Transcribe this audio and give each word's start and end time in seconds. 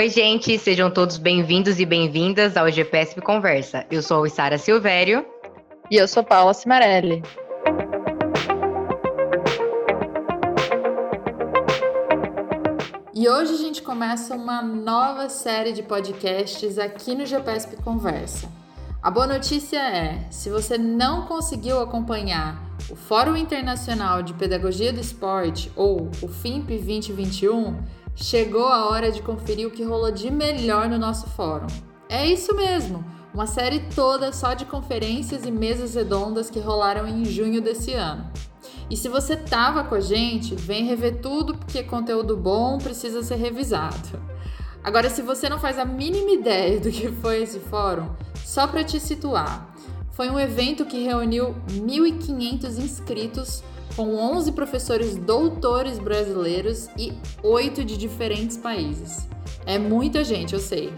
Oi, 0.00 0.08
gente, 0.08 0.58
sejam 0.58 0.90
todos 0.90 1.18
bem-vindos 1.18 1.78
e 1.78 1.84
bem-vindas 1.84 2.56
ao 2.56 2.70
GPSP 2.70 3.20
Conversa. 3.20 3.84
Eu 3.90 4.02
sou 4.02 4.24
a 4.24 4.30
Sara 4.30 4.56
Silvério. 4.56 5.26
E 5.90 5.96
eu 5.96 6.08
sou 6.08 6.24
Paula 6.24 6.54
Cimarelli. 6.54 7.22
E 13.12 13.28
hoje 13.28 13.52
a 13.52 13.58
gente 13.58 13.82
começa 13.82 14.34
uma 14.34 14.62
nova 14.62 15.28
série 15.28 15.72
de 15.72 15.82
podcasts 15.82 16.78
aqui 16.78 17.14
no 17.14 17.26
GPSP 17.26 17.76
Conversa. 17.82 18.48
A 19.02 19.10
boa 19.10 19.26
notícia 19.26 19.76
é: 19.76 20.26
se 20.30 20.48
você 20.48 20.78
não 20.78 21.26
conseguiu 21.26 21.78
acompanhar 21.78 22.58
o 22.88 22.96
Fórum 22.96 23.36
Internacional 23.36 24.22
de 24.22 24.32
Pedagogia 24.32 24.94
do 24.94 25.00
Esporte, 25.00 25.70
ou 25.76 26.10
o 26.22 26.28
FIMP 26.28 26.68
2021, 26.68 27.76
chegou 28.14 28.66
a 28.66 28.88
hora 28.88 29.10
de 29.10 29.22
conferir 29.22 29.66
o 29.66 29.70
que 29.70 29.84
rolou 29.84 30.10
de 30.10 30.30
melhor 30.30 30.88
no 30.88 30.98
nosso 30.98 31.26
fórum. 31.28 31.66
É 32.08 32.26
isso 32.26 32.54
mesmo! 32.54 33.04
Uma 33.32 33.46
série 33.46 33.80
toda 33.94 34.32
só 34.32 34.54
de 34.54 34.64
conferências 34.64 35.44
e 35.46 35.50
mesas 35.50 35.94
redondas 35.94 36.50
que 36.50 36.58
rolaram 36.58 37.06
em 37.06 37.24
junho 37.24 37.60
desse 37.60 37.92
ano. 37.92 38.28
E 38.90 38.96
se 38.96 39.08
você 39.08 39.36
tava 39.36 39.84
com 39.84 39.94
a 39.94 40.00
gente, 40.00 40.56
vem 40.56 40.84
rever 40.84 41.20
tudo 41.20 41.56
porque 41.56 41.84
conteúdo 41.84 42.36
bom 42.36 42.78
precisa 42.78 43.22
ser 43.22 43.36
revisado. 43.36 44.20
Agora, 44.82 45.08
se 45.08 45.22
você 45.22 45.48
não 45.48 45.60
faz 45.60 45.78
a 45.78 45.84
mínima 45.84 46.30
ideia 46.30 46.80
do 46.80 46.90
que 46.90 47.08
foi 47.12 47.42
esse 47.42 47.60
fórum, 47.60 48.10
só 48.44 48.66
para 48.66 48.82
te 48.82 48.98
situar, 48.98 49.72
foi 50.10 50.28
um 50.28 50.38
evento 50.38 50.84
que 50.84 51.04
reuniu 51.04 51.54
1.500 51.68 52.78
inscritos 52.78 53.62
com 54.00 54.14
11 54.14 54.52
professores 54.52 55.14
doutores 55.14 55.98
brasileiros 55.98 56.88
e 56.96 57.12
8 57.42 57.84
de 57.84 57.98
diferentes 57.98 58.56
países. 58.56 59.28
É 59.66 59.78
muita 59.78 60.24
gente, 60.24 60.54
eu 60.54 60.58
sei. 60.58 60.90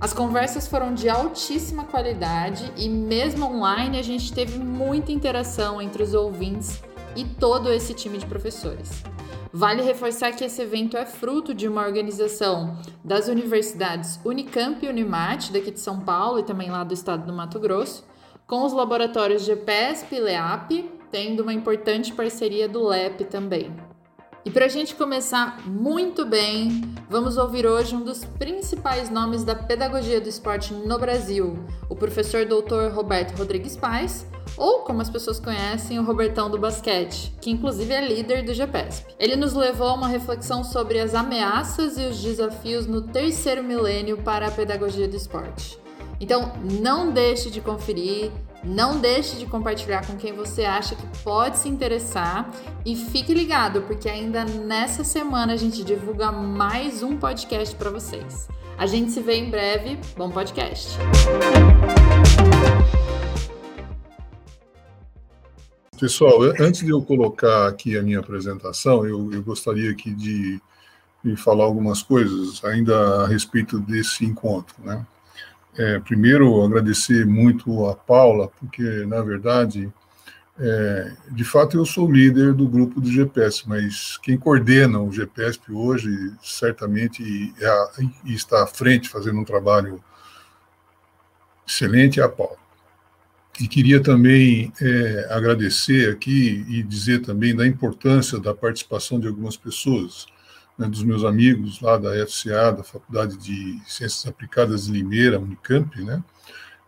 As 0.00 0.12
conversas 0.12 0.66
foram 0.66 0.92
de 0.92 1.08
altíssima 1.08 1.84
qualidade 1.84 2.72
e, 2.76 2.88
mesmo 2.88 3.46
online, 3.46 4.00
a 4.00 4.02
gente 4.02 4.32
teve 4.32 4.58
muita 4.58 5.12
interação 5.12 5.80
entre 5.80 6.02
os 6.02 6.12
ouvintes 6.12 6.82
e 7.14 7.24
todo 7.24 7.72
esse 7.72 7.94
time 7.94 8.18
de 8.18 8.26
professores. 8.26 9.04
Vale 9.52 9.82
reforçar 9.82 10.32
que 10.32 10.42
esse 10.42 10.60
evento 10.60 10.96
é 10.96 11.06
fruto 11.06 11.54
de 11.54 11.68
uma 11.68 11.86
organização 11.86 12.76
das 13.04 13.28
universidades 13.28 14.18
Unicamp 14.24 14.84
e 14.84 14.88
Unimat, 14.88 15.52
daqui 15.52 15.70
de 15.70 15.78
São 15.78 16.00
Paulo 16.00 16.40
e 16.40 16.42
também 16.42 16.68
lá 16.68 16.82
do 16.82 16.94
estado 16.94 17.24
do 17.24 17.32
Mato 17.32 17.60
Grosso, 17.60 18.04
com 18.44 18.64
os 18.64 18.72
laboratórios 18.72 19.46
GPESP 19.46 20.16
e 20.16 20.20
LEAP, 20.20 20.94
tendo 21.14 21.44
uma 21.44 21.52
importante 21.52 22.12
parceria 22.12 22.68
do 22.68 22.84
LEP 22.88 23.26
também. 23.26 23.72
E 24.44 24.50
para 24.50 24.64
a 24.64 24.68
gente 24.68 24.96
começar 24.96 25.64
muito 25.64 26.26
bem, 26.26 26.82
vamos 27.08 27.36
ouvir 27.36 27.64
hoje 27.64 27.94
um 27.94 28.02
dos 28.02 28.24
principais 28.24 29.08
nomes 29.10 29.44
da 29.44 29.54
pedagogia 29.54 30.20
do 30.20 30.28
esporte 30.28 30.74
no 30.74 30.98
Brasil, 30.98 31.56
o 31.88 31.94
professor 31.94 32.44
doutor 32.44 32.90
Roberto 32.90 33.38
Rodrigues 33.38 33.76
Paz, 33.76 34.26
ou 34.56 34.80
como 34.80 35.02
as 35.02 35.08
pessoas 35.08 35.38
conhecem, 35.38 36.00
o 36.00 36.04
Robertão 36.04 36.50
do 36.50 36.58
basquete, 36.58 37.32
que 37.40 37.52
inclusive 37.52 37.94
é 37.94 38.04
líder 38.04 38.42
do 38.42 38.52
GPESP. 38.52 39.14
Ele 39.16 39.36
nos 39.36 39.52
levou 39.52 39.90
a 39.90 39.94
uma 39.94 40.08
reflexão 40.08 40.64
sobre 40.64 40.98
as 40.98 41.14
ameaças 41.14 41.96
e 41.96 42.06
os 42.06 42.20
desafios 42.20 42.88
no 42.88 43.02
terceiro 43.02 43.62
milênio 43.62 44.18
para 44.18 44.48
a 44.48 44.50
pedagogia 44.50 45.06
do 45.06 45.14
esporte. 45.14 45.78
Então, 46.20 46.52
não 46.82 47.12
deixe 47.12 47.50
de 47.50 47.60
conferir, 47.60 48.32
não 48.64 48.98
deixe 48.98 49.36
de 49.36 49.46
compartilhar 49.46 50.06
com 50.06 50.16
quem 50.16 50.32
você 50.32 50.64
acha 50.64 50.96
que 50.96 51.06
pode 51.22 51.58
se 51.58 51.68
interessar 51.68 52.50
e 52.84 52.96
fique 52.96 53.34
ligado, 53.34 53.82
porque 53.82 54.08
ainda 54.08 54.44
nessa 54.44 55.04
semana 55.04 55.52
a 55.52 55.56
gente 55.56 55.84
divulga 55.84 56.32
mais 56.32 57.02
um 57.02 57.16
podcast 57.16 57.76
para 57.76 57.90
vocês. 57.90 58.48
A 58.78 58.86
gente 58.86 59.12
se 59.12 59.20
vê 59.20 59.36
em 59.36 59.50
breve. 59.50 59.98
Bom 60.16 60.30
podcast. 60.30 60.98
Pessoal, 66.00 66.42
antes 66.58 66.80
de 66.80 66.90
eu 66.90 67.00
colocar 67.02 67.68
aqui 67.68 67.96
a 67.96 68.02
minha 68.02 68.18
apresentação, 68.18 69.06
eu, 69.06 69.32
eu 69.32 69.42
gostaria 69.42 69.90
aqui 69.90 70.12
de, 70.12 70.60
de 71.24 71.36
falar 71.36 71.64
algumas 71.64 72.02
coisas 72.02 72.64
ainda 72.64 73.22
a 73.22 73.28
respeito 73.28 73.78
desse 73.78 74.24
encontro, 74.24 74.74
né? 74.82 75.06
É, 75.76 75.98
primeiro, 75.98 76.62
agradecer 76.62 77.26
muito 77.26 77.86
a 77.86 77.94
Paula, 77.94 78.48
porque, 78.60 78.82
na 79.06 79.20
verdade, 79.22 79.92
é, 80.58 81.12
de 81.32 81.44
fato, 81.44 81.76
eu 81.76 81.84
sou 81.84 82.10
líder 82.10 82.54
do 82.54 82.68
grupo 82.68 83.00
do 83.00 83.10
GPS, 83.10 83.68
mas 83.68 84.16
quem 84.18 84.38
coordena 84.38 85.00
o 85.00 85.10
GPS 85.10 85.58
hoje, 85.68 86.32
certamente, 86.42 87.52
é 87.60 87.66
a, 87.66 87.90
e 88.24 88.34
está 88.34 88.62
à 88.62 88.66
frente, 88.66 89.08
fazendo 89.08 89.40
um 89.40 89.44
trabalho 89.44 90.02
excelente, 91.66 92.20
é 92.20 92.22
a 92.22 92.28
Paula. 92.28 92.62
E 93.60 93.66
queria 93.66 94.00
também 94.00 94.72
é, 94.80 95.28
agradecer 95.30 96.10
aqui 96.10 96.64
e 96.68 96.82
dizer 96.82 97.20
também 97.22 97.54
da 97.54 97.66
importância 97.66 98.38
da 98.38 98.54
participação 98.54 99.18
de 99.18 99.26
algumas 99.26 99.56
pessoas 99.56 100.26
né, 100.78 100.88
dos 100.88 101.02
meus 101.02 101.24
amigos 101.24 101.80
lá 101.80 101.96
da 101.96 102.10
FCA, 102.26 102.72
da 102.72 102.82
Faculdade 102.82 103.36
de 103.36 103.80
Ciências 103.86 104.26
Aplicadas 104.26 104.86
de 104.86 104.92
Limeira, 104.92 105.38
Unicamp, 105.38 106.02
né, 106.02 106.22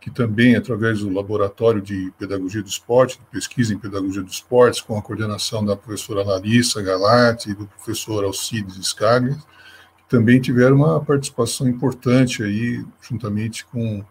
que 0.01 0.11
também, 0.11 0.55
através 0.55 1.01
do 1.01 1.13
Laboratório 1.13 1.83
de 1.83 2.13
Pedagogia 2.19 2.63
do 2.63 2.69
Esporte, 2.69 3.19
de 3.19 3.25
Pesquisa 3.27 3.75
em 3.75 3.79
Pedagogia 3.79 4.23
do 4.23 4.31
Esporte, 4.31 4.85
com 4.85 4.97
a 4.97 5.03
coordenação 5.03 5.65
da 5.65 5.77
professora 5.77 6.23
Larissa 6.23 6.81
Galati 6.81 7.51
e 7.51 7.55
do 7.55 7.67
professor 7.67 8.25
Alcides 8.25 8.87
Scaglia, 8.87 9.37
também 10.09 10.41
tiveram 10.41 10.77
uma 10.77 11.05
participação 11.05 11.69
importante 11.69 12.43
aí, 12.43 12.85
juntamente 13.03 13.65
com 13.67 14.05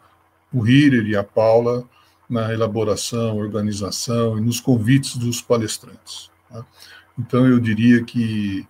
o 0.54 0.68
Hiller 0.68 1.06
e 1.08 1.16
a 1.16 1.24
Paula, 1.24 1.88
na 2.30 2.52
elaboração, 2.52 3.38
organização 3.38 4.38
e 4.38 4.42
nos 4.42 4.60
convites 4.60 5.16
dos 5.16 5.42
palestrantes. 5.42 6.30
Tá? 6.50 6.66
Então, 7.18 7.48
eu 7.48 7.60
diria 7.60 8.04
que 8.04 8.68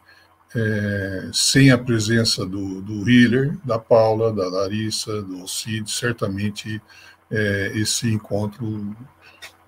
é, 0.55 1.29
sem 1.33 1.69
a 1.69 1.77
presença 1.77 2.45
do, 2.45 2.81
do 2.81 3.09
Hiller, 3.09 3.57
da 3.63 3.77
Paula, 3.77 4.31
da 4.31 4.47
Larissa, 4.47 5.21
do 5.21 5.45
Cid, 5.47 5.91
certamente 5.91 6.81
é, 7.29 7.71
esse 7.75 8.09
encontro 8.09 8.95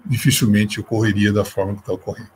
dificilmente 0.05 0.79
ocorreria 0.79 1.33
da 1.33 1.43
forma 1.43 1.73
que 1.73 1.81
está 1.81 1.91
ocorrendo. 1.91 2.31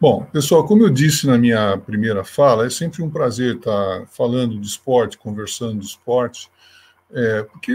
Bom, 0.00 0.24
pessoal, 0.32 0.66
como 0.66 0.82
eu 0.82 0.90
disse 0.90 1.26
na 1.26 1.36
minha 1.36 1.76
primeira 1.78 2.24
fala, 2.24 2.66
é 2.66 2.70
sempre 2.70 3.02
um 3.02 3.10
prazer 3.10 3.56
estar 3.56 4.06
falando 4.06 4.58
de 4.58 4.66
esporte, 4.66 5.18
conversando 5.18 5.78
de 5.78 5.86
esporte, 5.86 6.50
é, 7.12 7.42
porque 7.42 7.72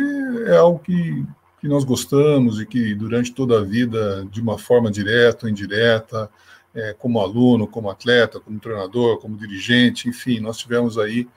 é 0.47 0.57
algo 0.57 0.79
que, 0.79 1.25
que 1.59 1.67
nós 1.67 1.83
gostamos 1.83 2.59
e 2.59 2.65
que 2.65 2.95
durante 2.95 3.31
toda 3.31 3.59
a 3.59 3.63
vida, 3.63 4.27
de 4.29 4.41
uma 4.41 4.57
forma 4.57 4.91
direta 4.91 5.45
ou 5.45 5.49
indireta, 5.49 6.29
é, 6.73 6.93
como 6.93 7.19
aluno, 7.19 7.67
como 7.67 7.89
atleta, 7.89 8.39
como 8.39 8.59
treinador, 8.59 9.19
como 9.19 9.37
dirigente, 9.37 10.07
enfim, 10.07 10.39
nós 10.39 10.57
tivemos 10.57 10.97
aí 10.97 11.27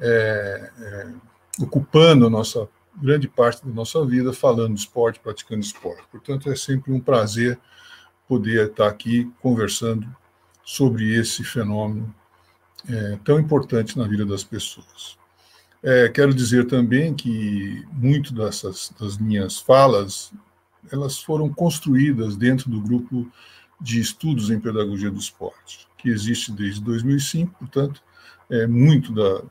é, 0.00 0.70
é, 0.80 1.12
ocupando 1.60 2.30
nossa 2.30 2.68
grande 3.00 3.28
parte 3.28 3.64
da 3.64 3.72
nossa 3.72 4.04
vida 4.04 4.32
falando 4.32 4.74
de 4.74 4.80
esporte, 4.80 5.20
praticando 5.20 5.60
esporte. 5.60 6.04
Portanto, 6.10 6.50
é 6.50 6.56
sempre 6.56 6.92
um 6.92 7.00
prazer 7.00 7.58
poder 8.26 8.70
estar 8.70 8.88
aqui 8.88 9.30
conversando 9.40 10.06
sobre 10.64 11.14
esse 11.14 11.44
fenômeno 11.44 12.14
é, 12.88 13.18
tão 13.24 13.38
importante 13.38 13.96
na 13.96 14.06
vida 14.06 14.24
das 14.24 14.44
pessoas. 14.44 15.16
É, 15.82 16.08
quero 16.08 16.34
dizer 16.34 16.66
também 16.66 17.14
que 17.14 17.86
muito 17.92 18.34
dessas 18.34 18.92
das 18.98 19.16
minhas 19.16 19.58
falas 19.58 20.32
elas 20.90 21.18
foram 21.18 21.52
construídas 21.52 22.36
dentro 22.36 22.68
do 22.70 22.80
grupo 22.80 23.30
de 23.80 24.00
estudos 24.00 24.50
em 24.50 24.58
pedagogia 24.58 25.10
do 25.10 25.18
esporte, 25.18 25.86
que 25.96 26.08
existe 26.08 26.50
desde 26.50 26.80
2005, 26.82 27.54
portanto, 27.58 28.02
é, 28.50 28.66
muito 28.66 29.12
da, 29.12 29.42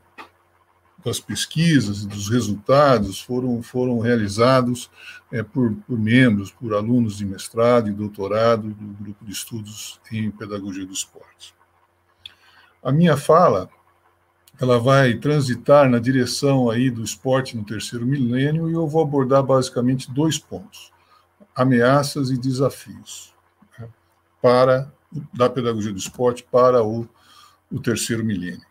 das 1.04 1.20
pesquisas 1.20 2.02
e 2.02 2.08
dos 2.08 2.28
resultados 2.28 3.20
foram, 3.20 3.62
foram 3.62 3.98
realizados 4.00 4.90
é, 5.32 5.42
por, 5.42 5.74
por, 5.86 5.98
membros, 5.98 6.50
por 6.50 6.74
alunos 6.74 7.18
de 7.18 7.24
mestrado 7.24 7.88
e 7.88 7.92
doutorado 7.92 8.68
do 8.68 9.02
grupo 9.02 9.24
de 9.24 9.32
estudos 9.32 10.00
em 10.12 10.30
pedagogia 10.30 10.84
do 10.84 10.92
esporte. 10.92 11.54
A 12.82 12.92
minha 12.92 13.16
fala 13.16 13.70
ela 14.60 14.78
vai 14.78 15.14
transitar 15.14 15.88
na 15.88 16.00
direção 16.00 16.68
aí 16.68 16.90
do 16.90 17.04
esporte 17.04 17.56
no 17.56 17.64
terceiro 17.64 18.04
milênio 18.04 18.68
e 18.68 18.72
eu 18.72 18.88
vou 18.88 19.02
abordar 19.02 19.42
basicamente 19.42 20.10
dois 20.10 20.36
pontos: 20.36 20.92
ameaças 21.54 22.30
e 22.30 22.36
desafios 22.36 23.37
para 24.40 24.92
da 25.32 25.48
pedagogia 25.48 25.92
do 25.92 25.98
esporte 25.98 26.44
para 26.50 26.82
o, 26.82 27.08
o 27.70 27.80
terceiro 27.80 28.24
milênio. 28.24 28.66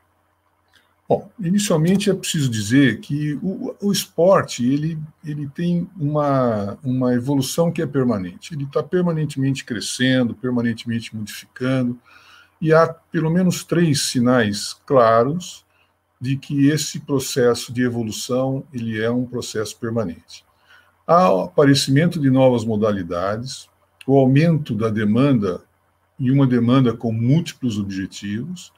Bom, 1.10 1.32
inicialmente 1.40 2.10
é 2.10 2.14
preciso 2.14 2.50
dizer 2.50 3.00
que 3.00 3.36
o, 3.42 3.74
o 3.82 3.92
esporte 3.94 4.66
ele, 4.66 5.00
ele 5.24 5.48
tem 5.48 5.90
uma, 5.98 6.78
uma 6.84 7.14
evolução 7.14 7.72
que 7.72 7.82
é 7.82 7.88
permanente. 7.88 8.54
Ele 8.54 8.66
está 8.66 8.84
permanentemente 8.84 9.64
crescendo, 9.64 10.36
permanentemente 10.36 11.16
modificando, 11.16 11.98
e 12.60 12.74
há 12.74 12.88
pelo 12.88 13.30
menos 13.30 13.64
três 13.64 14.02
sinais 14.02 14.74
claros 14.86 15.66
de 16.20 16.36
que 16.36 16.68
esse 16.68 17.00
processo 17.00 17.72
de 17.72 17.84
evolução 17.84 18.66
ele 18.74 19.00
é 19.02 19.10
um 19.10 19.26
processo 19.26 19.78
permanente. 19.78 20.44
Há 21.06 21.44
aparecimento 21.44 22.20
de 22.20 22.30
novas 22.30 22.66
modalidades, 22.66 23.70
o 24.08 24.18
aumento 24.18 24.74
da 24.74 24.90
demanda 24.90 25.62
e 26.18 26.32
uma 26.32 26.48
demanda 26.48 26.96
com 26.96 27.12
múltiplos 27.12 27.78
objetivos 27.78 28.72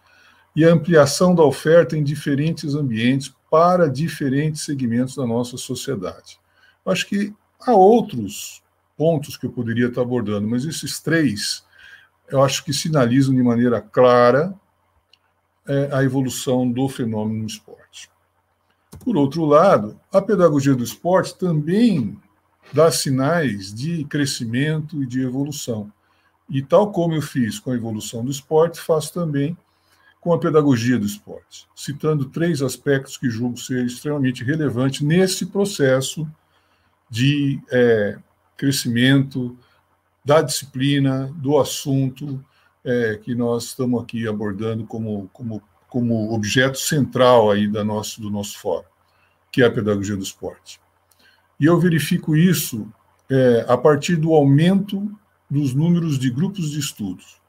e 0.55 0.65
a 0.65 0.73
ampliação 0.73 1.35
da 1.35 1.43
oferta 1.43 1.95
em 1.95 2.03
diferentes 2.03 2.73
ambientes 2.73 3.33
para 3.49 3.87
diferentes 3.87 4.63
segmentos 4.63 5.15
da 5.15 5.25
nossa 5.25 5.55
sociedade. 5.55 6.39
Acho 6.85 7.07
que 7.07 7.33
há 7.61 7.73
outros 7.73 8.63
pontos 8.97 9.37
que 9.37 9.45
eu 9.45 9.51
poderia 9.51 9.87
estar 9.87 10.01
abordando, 10.01 10.47
mas 10.47 10.65
esses 10.65 10.99
três 10.99 11.63
eu 12.27 12.43
acho 12.43 12.63
que 12.63 12.73
sinalizam 12.73 13.33
de 13.33 13.41
maneira 13.41 13.81
clara 13.81 14.53
é, 15.67 15.89
a 15.91 16.03
evolução 16.03 16.69
do 16.69 16.87
fenômeno 16.89 17.39
no 17.39 17.47
esporte. 17.47 18.09
Por 19.03 19.15
outro 19.15 19.45
lado, 19.45 19.99
a 20.11 20.21
pedagogia 20.21 20.75
do 20.75 20.83
esporte 20.83 21.37
também 21.37 22.19
dá 22.73 22.91
sinais 22.91 23.73
de 23.73 24.03
crescimento 24.05 25.01
e 25.01 25.05
de 25.05 25.21
evolução. 25.21 25.91
E 26.49 26.61
tal 26.61 26.91
como 26.91 27.13
eu 27.13 27.21
fiz 27.21 27.59
com 27.59 27.71
a 27.71 27.75
evolução 27.75 28.23
do 28.23 28.31
esporte, 28.31 28.79
faço 28.79 29.13
também 29.13 29.57
com 30.19 30.33
a 30.33 30.39
pedagogia 30.39 30.99
do 30.99 31.05
esporte, 31.05 31.67
citando 31.75 32.25
três 32.25 32.61
aspectos 32.61 33.17
que 33.17 33.29
julgo 33.29 33.57
ser 33.57 33.85
extremamente 33.85 34.43
relevantes 34.43 35.01
nesse 35.01 35.45
processo 35.45 36.27
de 37.09 37.59
é, 37.71 38.17
crescimento 38.57 39.57
da 40.23 40.41
disciplina, 40.41 41.33
do 41.37 41.57
assunto 41.57 42.43
é, 42.83 43.17
que 43.17 43.33
nós 43.33 43.65
estamos 43.65 44.01
aqui 44.01 44.27
abordando 44.27 44.85
como, 44.85 45.29
como, 45.31 45.61
como 45.87 46.33
objeto 46.33 46.77
central 46.77 47.49
aí 47.49 47.67
da 47.67 47.83
nosso, 47.83 48.21
do 48.21 48.29
nosso 48.29 48.59
fórum, 48.59 48.85
que 49.51 49.61
é 49.61 49.65
a 49.65 49.71
pedagogia 49.71 50.17
do 50.17 50.23
esporte. 50.23 50.79
E 51.59 51.65
eu 51.65 51.79
verifico 51.79 52.35
isso 52.35 52.87
é, 53.29 53.65
a 53.67 53.77
partir 53.77 54.15
do 54.15 54.33
aumento 54.33 55.11
dos 55.49 55.73
números 55.73 56.17
de 56.17 56.29
grupos 56.29 56.71
de 56.71 56.79
estudos. 56.79 57.39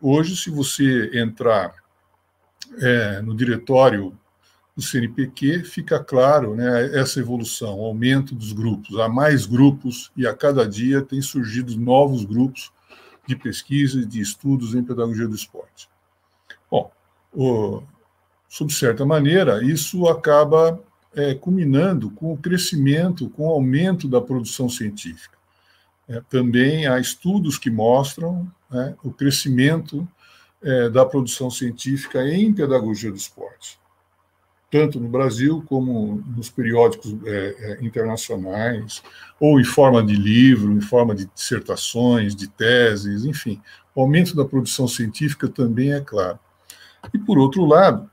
Hoje, 0.00 0.36
se 0.36 0.50
você 0.50 1.10
entrar 1.18 1.74
é, 2.78 3.20
no 3.20 3.34
diretório 3.34 4.16
do 4.76 4.82
CNPq, 4.82 5.64
fica 5.64 6.02
claro 6.02 6.54
né, 6.54 6.98
essa 6.98 7.18
evolução, 7.18 7.80
o 7.80 7.84
aumento 7.84 8.34
dos 8.34 8.52
grupos. 8.52 8.98
Há 8.98 9.08
mais 9.08 9.46
grupos 9.46 10.10
e 10.16 10.26
a 10.26 10.34
cada 10.34 10.66
dia 10.66 11.02
tem 11.02 11.20
surgido 11.20 11.76
novos 11.78 12.24
grupos 12.24 12.72
de 13.26 13.36
pesquisa 13.36 14.00
e 14.00 14.06
de 14.06 14.20
estudos 14.20 14.74
em 14.74 14.82
pedagogia 14.82 15.28
do 15.28 15.34
esporte. 15.34 15.88
Bom, 16.70 16.90
o, 17.32 17.82
sob 18.48 18.72
certa 18.72 19.04
maneira, 19.04 19.62
isso 19.62 20.08
acaba 20.08 20.80
é, 21.14 21.34
culminando 21.34 22.10
com 22.10 22.32
o 22.32 22.36
crescimento, 22.36 23.28
com 23.30 23.48
o 23.48 23.50
aumento 23.50 24.08
da 24.08 24.20
produção 24.20 24.68
científica. 24.68 25.36
É, 26.08 26.20
também 26.28 26.86
há 26.86 26.98
estudos 26.98 27.58
que 27.58 27.70
mostram 27.70 28.50
né, 28.70 28.96
o 29.02 29.12
crescimento 29.12 30.06
é, 30.62 30.88
da 30.88 31.06
produção 31.06 31.50
científica 31.50 32.22
em 32.26 32.52
pedagogia 32.52 33.10
do 33.10 33.16
esporte, 33.16 33.78
tanto 34.70 35.00
no 35.00 35.08
Brasil 35.08 35.64
como 35.68 36.22
nos 36.36 36.50
periódicos 36.50 37.16
é, 37.24 37.56
é, 37.58 37.84
internacionais, 37.84 39.02
ou 39.38 39.58
em 39.58 39.64
forma 39.64 40.02
de 40.02 40.14
livro, 40.14 40.72
em 40.72 40.80
forma 40.80 41.14
de 41.14 41.26
dissertações, 41.26 42.36
de 42.36 42.48
teses, 42.48 43.24
enfim. 43.24 43.60
O 43.94 44.02
aumento 44.02 44.36
da 44.36 44.44
produção 44.44 44.86
científica 44.86 45.48
também 45.48 45.92
é 45.92 46.00
claro. 46.00 46.38
E, 47.12 47.18
por 47.18 47.38
outro 47.38 47.64
lado, 47.64 48.10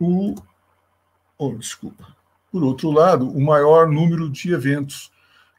o. 0.00 0.34
Oh, 1.38 1.54
desculpa. 1.54 2.15
Por 2.56 2.64
outro 2.64 2.90
lado, 2.90 3.28
o 3.28 3.38
maior 3.38 3.86
número 3.86 4.30
de 4.30 4.50
eventos 4.50 5.12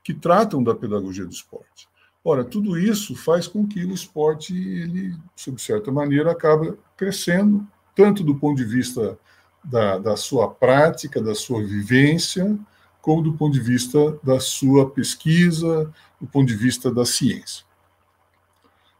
que 0.03 0.15
tratam 0.15 0.63
da 0.63 0.73
pedagogia 0.73 1.25
do 1.25 1.31
esporte. 1.31 1.87
Ora, 2.23 2.43
tudo 2.43 2.75
isso 2.75 3.15
faz 3.15 3.47
com 3.47 3.67
que 3.67 3.85
o 3.85 3.93
esporte, 3.93 4.51
ele, 4.51 5.15
sob 5.35 5.61
certa 5.61 5.91
maneira, 5.91 6.31
acabe 6.31 6.73
crescendo, 6.97 7.67
tanto 7.95 8.23
do 8.23 8.33
ponto 8.33 8.57
de 8.57 8.65
vista 8.65 9.15
da, 9.63 9.99
da 9.99 10.17
sua 10.17 10.49
prática, 10.49 11.21
da 11.21 11.35
sua 11.35 11.63
vivência, 11.63 12.57
como 12.99 13.21
do 13.21 13.33
ponto 13.33 13.53
de 13.53 13.61
vista 13.61 14.17
da 14.23 14.39
sua 14.39 14.89
pesquisa, 14.89 15.93
do 16.19 16.25
ponto 16.25 16.47
de 16.47 16.55
vista 16.55 16.91
da 16.91 17.05
ciência. 17.05 17.63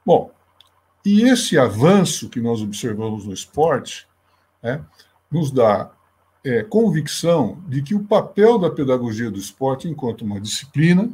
Bom, 0.06 0.32
e 1.04 1.24
esse 1.24 1.58
avanço 1.58 2.30
que 2.30 2.40
nós 2.40 2.62
observamos 2.62 3.26
no 3.26 3.34
esporte 3.34 4.08
né, 4.62 4.86
nos 5.32 5.50
dá 5.50 5.97
é, 6.44 6.63
convicção 6.63 7.62
de 7.68 7.81
que 7.81 7.95
o 7.95 8.04
papel 8.04 8.57
da 8.57 8.69
pedagogia 8.69 9.30
do 9.30 9.39
esporte 9.39 9.88
enquanto 9.88 10.22
uma 10.22 10.39
disciplina, 10.39 11.10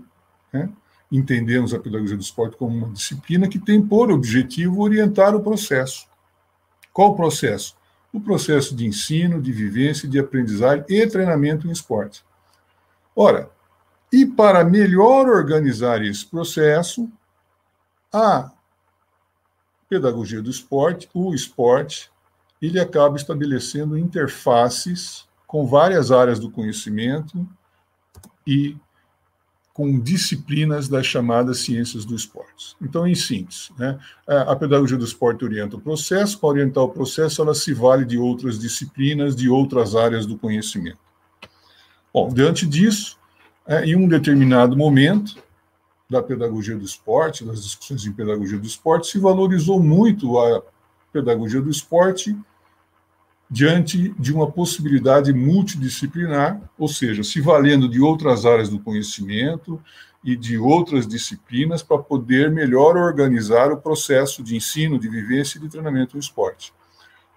né, 0.51 0.69
entendemos 1.11 1.73
a 1.73 1.79
pedagogia 1.79 2.17
do 2.17 2.23
esporte 2.23 2.57
como 2.57 2.75
uma 2.75 2.89
disciplina 2.89 3.47
que 3.47 3.59
tem 3.59 3.81
por 3.81 4.11
objetivo 4.11 4.81
orientar 4.81 5.35
o 5.35 5.41
processo. 5.41 6.07
Qual 6.91 7.11
o 7.11 7.15
processo? 7.15 7.75
O 8.11 8.19
processo 8.19 8.75
de 8.75 8.85
ensino, 8.85 9.41
de 9.41 9.51
vivência, 9.51 10.07
de 10.07 10.19
aprendizagem 10.19 10.85
e 10.87 11.07
treinamento 11.07 11.67
em 11.67 11.71
esporte. 11.71 12.23
Ora, 13.15 13.49
e 14.11 14.25
para 14.25 14.63
melhor 14.63 15.27
organizar 15.27 16.03
esse 16.03 16.25
processo, 16.25 17.09
a 18.11 18.51
pedagogia 19.89 20.41
do 20.41 20.51
esporte, 20.51 21.09
o 21.13 21.33
esporte, 21.33 22.11
ele 22.65 22.79
acaba 22.79 23.17
estabelecendo 23.17 23.97
interfaces 23.97 25.27
com 25.45 25.67
várias 25.67 26.11
áreas 26.11 26.39
do 26.39 26.49
conhecimento 26.49 27.45
e 28.47 28.77
com 29.73 29.99
disciplinas 29.99 30.87
das 30.87 31.05
chamadas 31.05 31.59
ciências 31.59 32.05
do 32.05 32.15
esporte. 32.15 32.75
Então, 32.81 33.05
em 33.05 33.15
síntese, 33.15 33.71
né, 33.77 33.99
a 34.25 34.55
pedagogia 34.55 34.97
do 34.97 35.03
esporte 35.03 35.43
orienta 35.43 35.75
o 35.75 35.81
processo, 35.81 36.39
para 36.39 36.49
orientar 36.49 36.83
o 36.83 36.89
processo, 36.89 37.41
ela 37.41 37.53
se 37.53 37.73
vale 37.73 38.05
de 38.05 38.17
outras 38.17 38.57
disciplinas, 38.57 39.35
de 39.35 39.49
outras 39.49 39.93
áreas 39.93 40.25
do 40.25 40.37
conhecimento. 40.37 40.99
Bom, 42.13 42.29
diante 42.29 42.65
disso, 42.65 43.17
é, 43.67 43.83
em 43.83 43.95
um 43.95 44.07
determinado 44.07 44.77
momento 44.77 45.35
da 46.09 46.23
pedagogia 46.23 46.77
do 46.77 46.85
esporte, 46.85 47.43
das 47.43 47.61
discussões 47.61 48.05
em 48.05 48.13
pedagogia 48.13 48.59
do 48.59 48.67
esporte, 48.67 49.07
se 49.07 49.19
valorizou 49.19 49.81
muito 49.81 50.39
a 50.39 50.61
pedagogia 51.11 51.61
do 51.61 51.69
esporte 51.69 52.37
diante 53.53 54.09
de 54.17 54.33
uma 54.33 54.49
possibilidade 54.49 55.31
multidisciplinar, 55.31 56.59
ou 56.75 56.87
seja, 56.87 57.23
se 57.23 57.39
valendo 57.39 57.87
de 57.87 58.01
outras 58.01 58.47
áreas 58.47 58.67
do 58.67 58.79
conhecimento 58.79 59.79
e 60.23 60.35
de 60.35 60.57
outras 60.57 61.07
disciplinas 61.07 61.83
para 61.83 61.99
poder 61.99 62.49
melhor 62.49 62.97
organizar 62.97 63.71
o 63.71 63.77
processo 63.77 64.41
de 64.41 64.55
ensino, 64.55 64.97
de 64.97 65.07
vivência 65.07 65.59
e 65.59 65.61
de 65.61 65.69
treinamento 65.69 66.15
no 66.15 66.19
esporte. 66.19 66.73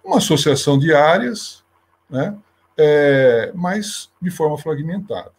Uma 0.03 0.17
associação 0.17 0.79
de 0.79 0.91
áreas, 0.91 1.63
né, 2.09 2.35
é, 2.75 3.51
mas 3.53 4.09
de 4.19 4.31
forma 4.31 4.57
fragmentada. 4.57 5.31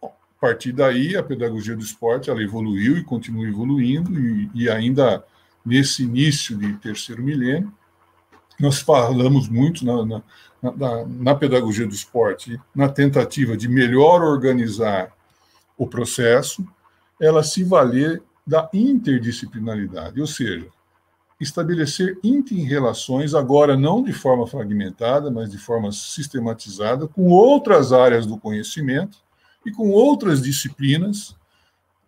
Bom, 0.00 0.14
a 0.38 0.40
partir 0.40 0.70
daí, 0.70 1.16
a 1.16 1.24
pedagogia 1.24 1.74
do 1.74 1.82
esporte 1.82 2.30
ela 2.30 2.40
evoluiu 2.40 2.96
e 2.96 3.02
continua 3.02 3.48
evoluindo, 3.48 4.16
e, 4.16 4.48
e 4.54 4.70
ainda 4.70 5.24
nesse 5.64 6.04
início 6.04 6.56
de 6.56 6.72
terceiro 6.74 7.20
milênio, 7.20 7.74
nós 8.58 8.80
falamos 8.80 9.48
muito 9.48 9.84
na, 9.84 10.04
na, 10.04 10.22
na, 10.62 11.06
na, 11.06 11.34
pedagogia 11.34 11.86
do 11.86 11.94
esporte, 11.94 12.60
na 12.74 12.88
tentativa 12.88 13.56
de 13.56 13.68
melhor 13.68 14.22
organizar 14.22 15.12
o 15.76 15.86
processo, 15.86 16.66
ela 17.20 17.42
se 17.42 17.62
valer 17.64 18.22
da 18.46 18.68
interdisciplinaridade, 18.72 20.20
ou 20.20 20.26
seja, 20.26 20.68
estabelecer 21.40 22.18
inter-relações, 22.24 23.34
agora 23.34 23.76
não 23.76 24.02
de 24.02 24.12
forma 24.12 24.46
fragmentada, 24.46 25.30
mas 25.30 25.50
de 25.50 25.58
forma 25.58 25.92
sistematizada, 25.92 27.06
com 27.06 27.28
outras 27.28 27.92
áreas 27.92 28.24
do 28.24 28.38
conhecimento 28.38 29.18
e 29.64 29.70
com 29.70 29.90
outras 29.90 30.40
disciplinas, 30.40 31.36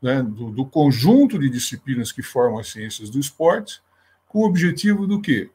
né, 0.00 0.22
do, 0.22 0.50
do 0.50 0.64
conjunto 0.64 1.38
de 1.38 1.50
disciplinas 1.50 2.12
que 2.12 2.22
formam 2.22 2.60
as 2.60 2.68
ciências 2.68 3.10
do 3.10 3.18
esporte, 3.18 3.82
com 4.28 4.40
o 4.40 4.46
objetivo 4.46 5.06
do 5.06 5.20
quê? 5.20 5.50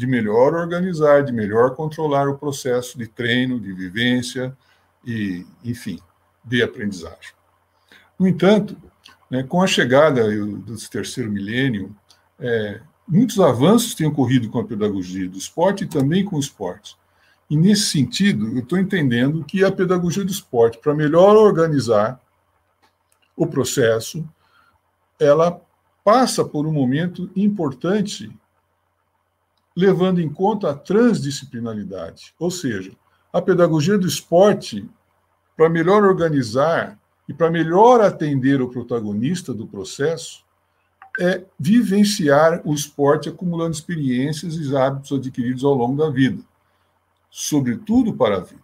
De 0.00 0.06
melhor 0.06 0.54
organizar, 0.54 1.22
de 1.22 1.30
melhor 1.30 1.74
controlar 1.76 2.26
o 2.26 2.38
processo 2.38 2.96
de 2.96 3.06
treino, 3.06 3.60
de 3.60 3.70
vivência 3.70 4.56
e, 5.04 5.44
enfim, 5.62 6.00
de 6.42 6.62
aprendizagem. 6.62 7.34
No 8.18 8.26
entanto, 8.26 8.74
né, 9.30 9.42
com 9.42 9.62
a 9.62 9.66
chegada 9.66 10.26
do 10.26 10.88
terceiro 10.88 11.30
milênio, 11.30 11.94
é, 12.38 12.80
muitos 13.06 13.38
avanços 13.38 13.94
têm 13.94 14.06
ocorrido 14.06 14.48
com 14.48 14.58
a 14.58 14.64
pedagogia 14.64 15.28
do 15.28 15.36
esporte 15.36 15.84
e 15.84 15.86
também 15.86 16.24
com 16.24 16.36
o 16.36 16.40
esporte. 16.40 16.96
E 17.50 17.54
nesse 17.54 17.90
sentido, 17.90 18.48
eu 18.54 18.60
estou 18.60 18.78
entendendo 18.78 19.44
que 19.44 19.62
a 19.62 19.70
pedagogia 19.70 20.24
do 20.24 20.32
esporte, 20.32 20.78
para 20.78 20.94
melhor 20.94 21.36
organizar 21.36 22.18
o 23.36 23.46
processo, 23.46 24.26
ela 25.18 25.60
passa 26.02 26.42
por 26.42 26.66
um 26.66 26.72
momento 26.72 27.30
importante 27.36 28.34
levando 29.80 30.20
em 30.20 30.28
conta 30.28 30.70
a 30.70 30.74
transdisciplinaridade, 30.74 32.34
ou 32.38 32.50
seja, 32.50 32.92
a 33.32 33.40
pedagogia 33.40 33.96
do 33.96 34.06
esporte, 34.06 34.86
para 35.56 35.68
melhor 35.68 36.04
organizar 36.04 36.98
e 37.28 37.32
para 37.32 37.50
melhor 37.50 38.00
atender 38.00 38.60
o 38.60 38.68
protagonista 38.68 39.54
do 39.54 39.66
processo, 39.66 40.44
é 41.18 41.42
vivenciar 41.58 42.60
o 42.64 42.74
esporte 42.74 43.28
acumulando 43.28 43.72
experiências 43.72 44.54
e 44.54 44.76
hábitos 44.76 45.12
adquiridos 45.12 45.64
ao 45.64 45.74
longo 45.74 45.96
da 45.96 46.10
vida, 46.10 46.42
sobretudo 47.30 48.12
para 48.14 48.36
a 48.36 48.40
vida. 48.40 48.62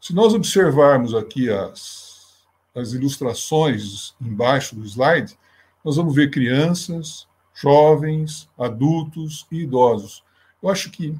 Se 0.00 0.14
nós 0.14 0.34
observarmos 0.34 1.14
aqui 1.14 1.48
as, 1.50 2.44
as 2.74 2.92
ilustrações 2.92 4.14
embaixo 4.20 4.74
do 4.74 4.84
slide, 4.84 5.36
nós 5.84 5.96
vamos 5.96 6.14
ver 6.14 6.30
crianças, 6.30 7.26
jovens, 7.54 8.48
adultos 8.58 9.46
e 9.50 9.60
idosos. 9.60 10.24
Eu 10.62 10.68
acho 10.68 10.90
que 10.90 11.18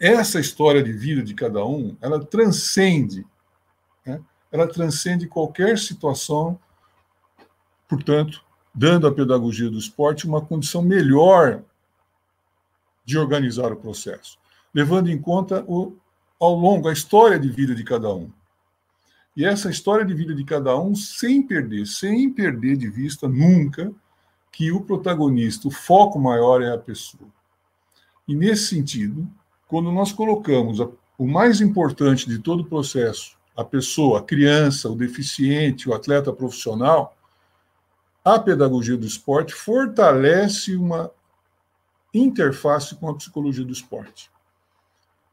essa 0.00 0.40
história 0.40 0.82
de 0.82 0.92
vida 0.92 1.22
de 1.22 1.34
cada 1.34 1.64
um, 1.64 1.96
ela 2.00 2.24
transcende, 2.24 3.24
né? 4.04 4.20
ela 4.50 4.66
transcende 4.66 5.26
qualquer 5.26 5.78
situação, 5.78 6.58
portanto, 7.88 8.42
dando 8.74 9.06
à 9.06 9.12
pedagogia 9.12 9.70
do 9.70 9.78
esporte 9.78 10.26
uma 10.26 10.40
condição 10.40 10.82
melhor 10.82 11.62
de 13.04 13.18
organizar 13.18 13.72
o 13.72 13.76
processo, 13.76 14.38
levando 14.72 15.08
em 15.08 15.20
conta 15.20 15.64
o, 15.68 15.96
ao 16.40 16.54
longo 16.54 16.88
a 16.88 16.92
história 16.92 17.38
de 17.38 17.48
vida 17.48 17.74
de 17.74 17.84
cada 17.84 18.12
um. 18.12 18.30
E 19.36 19.44
essa 19.44 19.70
história 19.70 20.04
de 20.04 20.14
vida 20.14 20.34
de 20.34 20.44
cada 20.44 20.78
um 20.78 20.94
sem 20.94 21.42
perder, 21.42 21.86
sem 21.86 22.30
perder 22.30 22.76
de 22.76 22.88
vista 22.88 23.28
nunca 23.28 23.92
que 24.50 24.70
o 24.70 24.82
protagonista, 24.82 25.68
o 25.68 25.70
foco 25.70 26.18
maior 26.18 26.62
é 26.62 26.72
a 26.72 26.78
pessoa. 26.78 27.30
E 28.26 28.34
nesse 28.34 28.66
sentido, 28.66 29.28
quando 29.66 29.90
nós 29.90 30.12
colocamos 30.12 30.80
a, 30.80 30.88
o 31.18 31.26
mais 31.26 31.60
importante 31.60 32.28
de 32.28 32.38
todo 32.38 32.60
o 32.60 32.68
processo, 32.68 33.36
a 33.56 33.64
pessoa, 33.64 34.20
a 34.20 34.22
criança, 34.22 34.88
o 34.88 34.96
deficiente, 34.96 35.88
o 35.88 35.94
atleta 35.94 36.32
profissional, 36.32 37.16
a 38.24 38.38
pedagogia 38.38 38.96
do 38.96 39.06
esporte 39.06 39.52
fortalece 39.52 40.76
uma 40.76 41.10
interface 42.14 42.94
com 42.94 43.08
a 43.08 43.14
psicologia 43.14 43.64
do 43.64 43.72
esporte. 43.72 44.30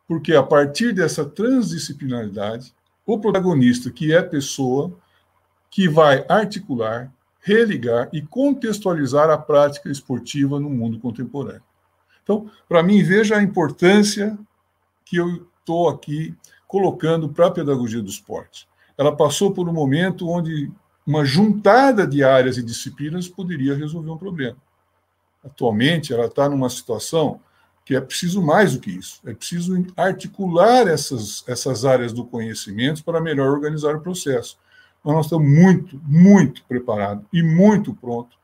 Porque 0.08 0.34
a 0.34 0.42
partir 0.42 0.94
dessa 0.94 1.24
transdisciplinaridade, 1.24 2.74
o 3.06 3.20
protagonista, 3.20 3.92
que 3.92 4.14
é 4.14 4.22
pessoa, 4.22 4.98
que 5.70 5.88
vai 5.88 6.26
articular, 6.28 7.14
religar 7.42 8.10
e 8.12 8.22
contextualizar 8.22 9.30
a 9.30 9.38
prática 9.38 9.90
esportiva 9.90 10.60
no 10.60 10.70
mundo 10.70 11.00
contemporâneo. 11.00 11.69
Então, 12.24 12.50
para 12.68 12.84
mim, 12.84 13.04
veja 13.04 13.38
a 13.38 13.44
importância 13.44 14.38
que 15.06 15.18
eu 15.18 15.48
estou 15.60 15.90
aqui 15.90 16.36
colocando 16.68 17.30
para 17.30 17.48
a 17.48 17.52
pedagogia 17.52 18.02
do 18.02 18.10
esporte. 18.10 18.68
Ela 18.98 19.16
passou 19.16 19.52
por 19.52 19.68
um 19.68 19.74
momento 19.74 20.30
onde 20.30 20.72
uma 21.06 21.26
juntada 21.26 22.06
de 22.06 22.24
áreas 22.24 22.58
e 22.58 22.64
disciplinas 22.64 23.28
poderia 23.28 23.76
resolver 23.76 24.12
um 24.12 24.18
problema. 24.18 24.58
Atualmente, 25.44 26.14
ela 26.14 26.26
está 26.26 26.48
numa 26.48 26.70
situação 26.70 27.40
que 27.84 27.96
é 27.96 28.02
preciso 28.02 28.40
mais 28.40 28.74
do 28.74 28.80
que 28.80 28.92
isso. 28.92 29.20
É 29.26 29.34
preciso 29.34 29.84
articular 29.98 30.88
essas, 30.88 31.44
essas 31.48 31.86
áreas 31.86 32.14
do 32.14 32.24
conhecimento 32.24 33.04
para 33.04 33.20
melhor 33.20 33.50
organizar 33.50 33.96
o 33.96 34.02
processo. 34.02 34.60
Mas 35.04 35.16
nós 35.16 35.26
estamos 35.26 35.50
muito, 35.50 36.00
muito 36.04 36.64
preparados 36.66 37.26
e 37.34 37.42
muito 37.42 37.94
prontos 37.96 38.38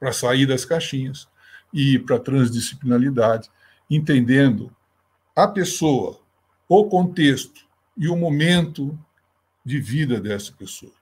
para 0.00 0.12
sair 0.12 0.46
das 0.46 0.64
caixinhas 0.64 1.28
e 1.76 1.98
para 1.98 2.16
a 2.16 2.20
transdisciplinaridade, 2.20 3.50
entendendo 3.90 4.74
a 5.36 5.46
pessoa, 5.46 6.18
o 6.66 6.86
contexto 6.86 7.66
e 7.94 8.08
o 8.08 8.16
momento 8.16 8.98
de 9.62 9.78
vida 9.78 10.18
dessa 10.18 10.52
pessoa. 10.52 10.94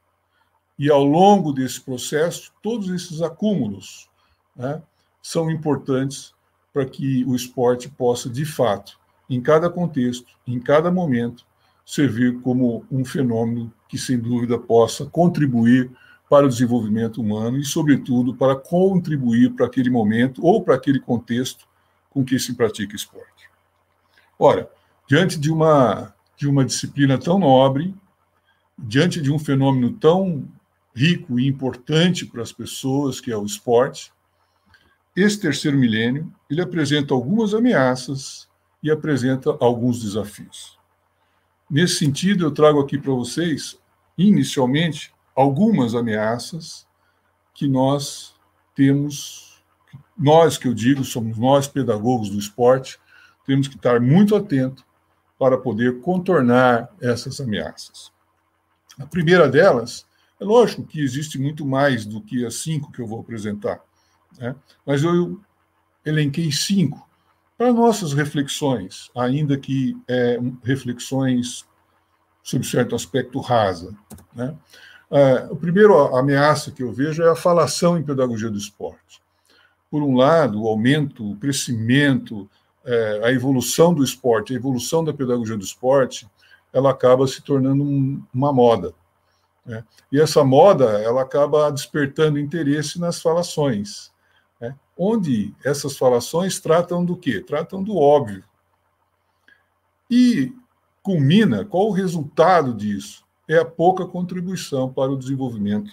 E 0.77 0.91
ao 0.91 1.05
longo 1.05 1.53
desse 1.53 1.81
processo, 1.81 2.53
todos 2.61 2.91
esses 2.91 3.23
acúmulos 3.23 4.11
né, 4.57 4.83
são 5.23 5.49
importantes 5.49 6.35
para 6.73 6.85
que 6.85 7.25
o 7.25 7.37
esporte 7.37 7.89
possa, 7.89 8.29
de 8.29 8.45
fato, 8.45 8.99
em 9.31 9.41
cada 9.41 9.71
contexto, 9.71 10.37
em 10.45 10.59
cada 10.59 10.91
momento, 10.91 11.47
servir 11.87 12.41
como 12.41 12.85
um 12.91 13.05
fenômeno 13.05 13.73
que, 13.89 13.97
sem 13.97 14.19
dúvida, 14.19 14.59
possa 14.59 15.07
contribuir 15.07 15.89
para 16.35 16.47
o 16.47 16.49
desenvolvimento 16.49 17.21
humano 17.21 17.59
e, 17.59 17.65
sobretudo, 17.65 18.35
para 18.35 18.57
contribuir 18.57 19.53
para 19.53 19.67
aquele 19.67 19.89
momento 19.89 20.45
ou 20.45 20.65
para 20.65 20.75
aquele 20.75 20.99
contexto 20.99 21.65
com 22.11 22.25
que 22.25 22.41
se 22.41 22.55
pratica 22.55 22.97
esporte. 22.97 23.49
Ora, 24.37 24.69
diante 25.07 25.39
de 25.39 25.49
uma, 25.49 26.13
de 26.37 26.49
uma 26.49 26.65
disciplina 26.65 27.17
tão 27.17 27.39
nobre, 27.39 27.95
diante 28.77 29.23
de 29.23 29.31
um 29.31 29.39
fenômeno 29.39 29.93
tão 29.93 30.45
rico 30.93 31.39
e 31.39 31.47
importante 31.47 32.27
para 32.27 32.43
as 32.43 32.51
pessoas, 32.51 33.21
que 33.21 33.31
é 33.31 33.37
o 33.37 33.47
esporte, 33.47 34.13
esse 35.15 35.39
terceiro 35.39 35.79
milênio 35.79 36.35
ele 36.51 36.61
apresenta 36.61 37.15
algumas 37.15 37.55
ameaças 37.55 38.49
e 38.83 38.91
apresenta 38.91 39.57
alguns 39.61 40.03
desafios. 40.03 40.77
Nesse 41.71 41.95
sentido, 41.95 42.45
eu 42.45 42.51
trago 42.51 42.81
aqui 42.81 42.99
para 42.99 43.13
vocês, 43.13 43.79
inicialmente, 44.19 45.14
algumas 45.35 45.95
ameaças 45.95 46.87
que 47.55 47.69
nós 47.69 48.35
temos, 48.75 49.63
nós 50.17 50.59
que 50.59 50.69
eu 50.69 50.75
digo, 50.75 51.05
somos 51.05 51.39
nós 51.39 51.69
pedagogos 51.69 52.31
do 52.31 52.39
esporte, 52.39 52.99
temos 53.47 53.69
que 53.69 53.77
estar 53.77 54.01
muito 54.01 54.35
atento 54.35 54.85
para 55.39 55.59
poder 55.59 56.01
contornar 56.01 56.89
essas 57.01 57.41
ameaças. 57.41 58.13
A 58.99 59.07
primeira 59.07 59.49
delas, 59.49 60.07
é 60.41 60.45
lógico 60.45 60.85
que 60.85 61.01
existe 61.01 61.39
muito 61.39 61.65
mais 61.67 62.07
do 62.07 62.21
que 62.21 62.45
as 62.45 62.57
cinco 62.57 62.91
que 62.93 63.01
eu 63.01 63.07
vou 63.07 63.21
apresentar, 63.21 63.81
né? 64.39 64.55
mas 64.87 65.03
eu 65.03 65.41
elenquei 66.05 66.51
cinco 66.53 67.09
para 67.57 67.73
nossas 67.73 68.13
reflexões, 68.13 69.11
ainda 69.17 69.57
que 69.59 69.97
é, 70.09 70.39
reflexões 70.63 71.65
sob 72.43 72.67
certo 72.67 72.95
aspecto 72.95 73.41
rasa. 73.41 73.97
Né? 74.35 74.57
É, 75.11 75.49
a 75.51 75.57
primeira 75.57 75.93
ameaça 76.19 76.71
que 76.71 76.83
eu 76.83 76.93
vejo 76.93 77.23
é 77.23 77.31
a 77.31 77.37
falação 77.37 77.99
em 77.99 78.03
pedagogia 78.03 78.51
do 78.51 78.59
esporte. 78.59 79.23
Por 79.91 80.03
um 80.03 80.17
lado, 80.17 80.63
o 80.63 80.69
aumento, 80.69 81.31
o 81.31 81.37
crescimento, 81.37 82.49
é, 82.85 83.21
a 83.25 83.33
evolução 83.33 83.95
do 83.95 84.03
esporte, 84.03 84.53
a 84.53 84.57
evolução 84.57 85.05
da 85.05 85.13
pedagogia 85.13 85.57
do 85.57 85.65
esporte, 85.65 86.29
ela 86.73 86.91
acaba 86.91 87.27
se 87.27 87.41
tornando 87.43 87.85
um, 87.85 88.23
uma 88.33 88.53
moda. 88.53 88.93
Né? 89.65 89.85
E 90.11 90.21
essa 90.21 90.45
moda, 90.45 90.85
ela 91.01 91.23
acaba 91.23 91.71
despertando 91.71 92.39
interesse 92.39 93.01
nas 93.01 93.23
falações, 93.23 94.13
né? 94.61 94.75
onde 94.97 95.55
essas 95.65 95.97
falações 95.97 96.61
tratam 96.61 97.05
do 97.05 97.17
quê? 97.17 97.41
Tratam 97.41 97.83
do 97.83 97.97
óbvio. 97.97 98.45
E 100.11 100.53
culmina, 101.03 101.65
qual 101.65 101.89
o 101.89 101.93
resultado 101.93 102.75
disso? 102.75 103.24
É 103.49 103.59
a 103.59 103.65
pouca 103.65 104.07
contribuição 104.07 104.93
para 104.93 105.11
o 105.11 105.19
desenvolvimento 105.19 105.93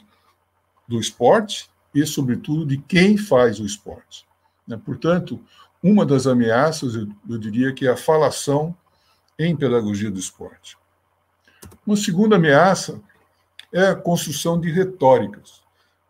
do 0.87 0.99
esporte 0.99 1.69
e, 1.93 2.05
sobretudo, 2.05 2.65
de 2.65 2.77
quem 2.77 3.17
faz 3.17 3.59
o 3.59 3.65
esporte. 3.65 4.25
Né? 4.67 4.79
Portanto, 4.83 5.39
uma 5.83 6.05
das 6.05 6.27
ameaças, 6.27 6.95
eu 6.95 7.37
diria 7.37 7.73
que 7.73 7.87
é 7.87 7.91
a 7.91 7.97
falação 7.97 8.75
em 9.37 9.55
pedagogia 9.55 10.11
do 10.11 10.19
esporte. 10.19 10.77
Uma 11.85 11.97
segunda 11.97 12.35
ameaça 12.35 13.01
é 13.73 13.87
a 13.87 13.95
construção 13.95 14.59
de 14.59 14.69
retóricas, 14.69 15.61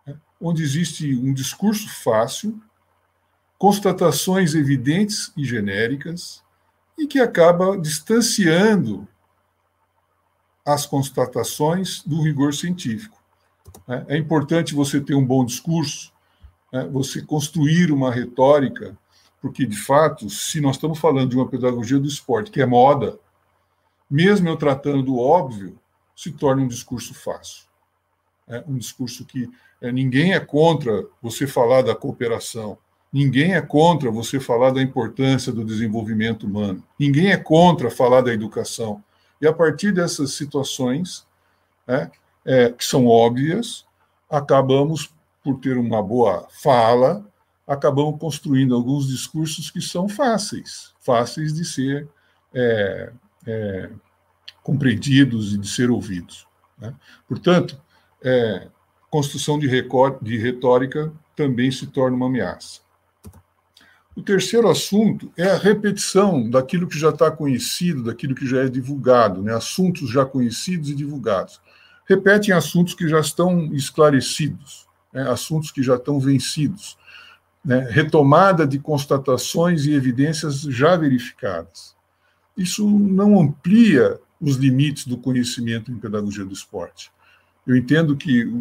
né? 0.06 0.16
onde 0.40 0.62
existe 0.62 1.16
um 1.16 1.34
discurso 1.34 1.88
fácil, 2.04 2.62
constatações 3.58 4.56
evidentes 4.56 5.32
e 5.38 5.46
genéricas, 5.46 6.44
e 6.98 7.08
que 7.08 7.20
acaba 7.20 7.78
distanciando 7.78 9.08
as 10.66 10.86
constatações 10.86 12.04
do 12.04 12.22
rigor 12.22 12.54
científico. 12.54 13.22
Né? 13.88 14.06
É 14.08 14.18
importante 14.18 14.74
você 14.74 15.02
ter 15.02 15.16
um 15.16 15.26
bom 15.26 15.46
discurso, 15.46 16.12
né? 16.72 16.88
você 16.92 17.22
construir 17.22 17.92
uma 17.92 18.12
retórica, 18.12 18.98
porque, 19.42 19.66
de 19.66 19.78
fato, 19.78 20.30
se 20.30 20.62
nós 20.62 20.76
estamos 20.76 21.00
falando 21.00 21.30
de 21.30 21.36
uma 21.36 21.48
pedagogia 21.48 22.00
do 22.00 22.08
esporte 22.08 22.52
que 22.52 22.62
é 22.62 22.66
moda, 22.66 23.20
mesmo 24.10 24.48
eu 24.50 24.58
tratando 24.58 25.02
do 25.02 25.18
óbvio, 25.18 25.80
se 26.16 26.32
torna 26.32 26.62
um 26.62 26.68
discurso 26.68 27.14
fácil. 27.14 27.64
É 28.48 28.64
um 28.68 28.78
discurso 28.78 29.26
que 29.26 29.50
é, 29.82 29.92
ninguém 29.92 30.34
é 30.34 30.40
contra 30.40 31.06
você 31.22 31.48
falar 31.48 31.82
da 31.82 31.96
cooperação, 31.96 32.78
ninguém 33.12 33.56
é 33.56 33.62
contra 33.62 34.12
você 34.12 34.40
falar 34.40 34.72
da 34.72 34.82
importância 34.82 35.52
do 35.52 35.66
desenvolvimento 35.66 36.46
humano, 36.46 36.84
ninguém 37.00 37.32
é 37.32 37.38
contra 37.38 37.90
falar 37.90 38.22
da 38.22 38.34
educação. 38.34 39.04
E 39.42 39.48
a 39.48 39.54
partir 39.54 39.92
dessas 39.92 40.34
situações, 40.34 41.26
né, 41.88 42.12
é, 42.46 42.70
que 42.70 42.86
são 42.86 43.08
óbvias, 43.08 43.86
acabamos 44.30 45.12
por 45.44 45.60
ter 45.60 45.78
uma 45.78 46.02
boa 46.02 46.48
fala, 46.62 47.26
acabamos 47.68 48.20
construindo 48.20 48.76
alguns 48.76 49.08
discursos 49.08 49.72
que 49.72 49.82
são 49.82 50.08
fáceis, 50.08 50.94
fáceis 51.00 51.54
de 51.54 51.66
ser 51.66 52.08
é, 52.54 53.12
é, 53.48 53.90
compreendidos 54.62 55.54
e 55.54 55.58
de 55.58 55.68
ser 55.68 55.90
ouvidos. 55.90 56.48
Né? 56.78 56.94
Portanto, 57.28 57.82
é, 58.24 58.68
construção 59.10 59.58
de, 59.58 59.68
de 60.22 60.38
retórica 60.38 61.12
também 61.36 61.72
se 61.72 61.88
torna 61.88 62.16
uma 62.16 62.28
ameaça. 62.28 62.82
O 64.16 64.22
terceiro 64.22 64.70
assunto 64.70 65.32
é 65.38 65.50
a 65.50 65.58
repetição 65.58 66.50
daquilo 66.50 66.88
que 66.88 67.00
já 67.00 67.10
está 67.10 67.32
conhecido, 67.32 68.04
daquilo 68.04 68.36
que 68.36 68.46
já 68.46 68.64
é 68.64 68.68
divulgado, 68.68 69.42
né? 69.42 69.54
assuntos 69.56 70.10
já 70.10 70.26
conhecidos 70.26 70.90
e 70.90 70.96
divulgados. 70.96 71.62
Repetem 72.06 72.54
assuntos 72.54 72.94
que 72.94 73.08
já 73.08 73.22
estão 73.22 73.74
esclarecidos, 73.74 74.86
né? 75.14 75.30
assuntos 75.30 75.72
que 75.72 75.82
já 75.82 75.96
estão 75.96 76.20
vencidos. 76.20 76.98
Né? 77.64 77.88
Retomada 77.90 78.68
de 78.68 78.80
constatações 78.80 79.86
e 79.86 79.94
evidências 79.94 80.62
já 80.62 80.98
verificadas. 80.98 81.96
Isso 82.58 82.90
não 82.90 83.40
amplia 83.40 84.20
os 84.42 84.58
limites 84.58 85.08
do 85.08 85.18
conhecimento 85.18 85.90
em 85.90 85.98
pedagogia 85.98 86.44
do 86.44 86.54
esporte. 86.54 87.12
Eu 87.66 87.78
entendo 87.78 88.18
que 88.18 88.52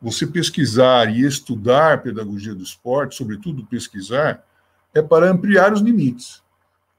você 0.00 0.26
pesquisar 0.26 1.10
e 1.10 1.24
estudar 1.24 2.02
pedagogia 2.02 2.54
do 2.54 2.62
esporte, 2.62 3.16
sobretudo 3.16 3.64
pesquisar, 3.64 4.44
é 4.94 5.02
para 5.02 5.30
ampliar 5.30 5.72
os 5.72 5.80
limites. 5.80 6.42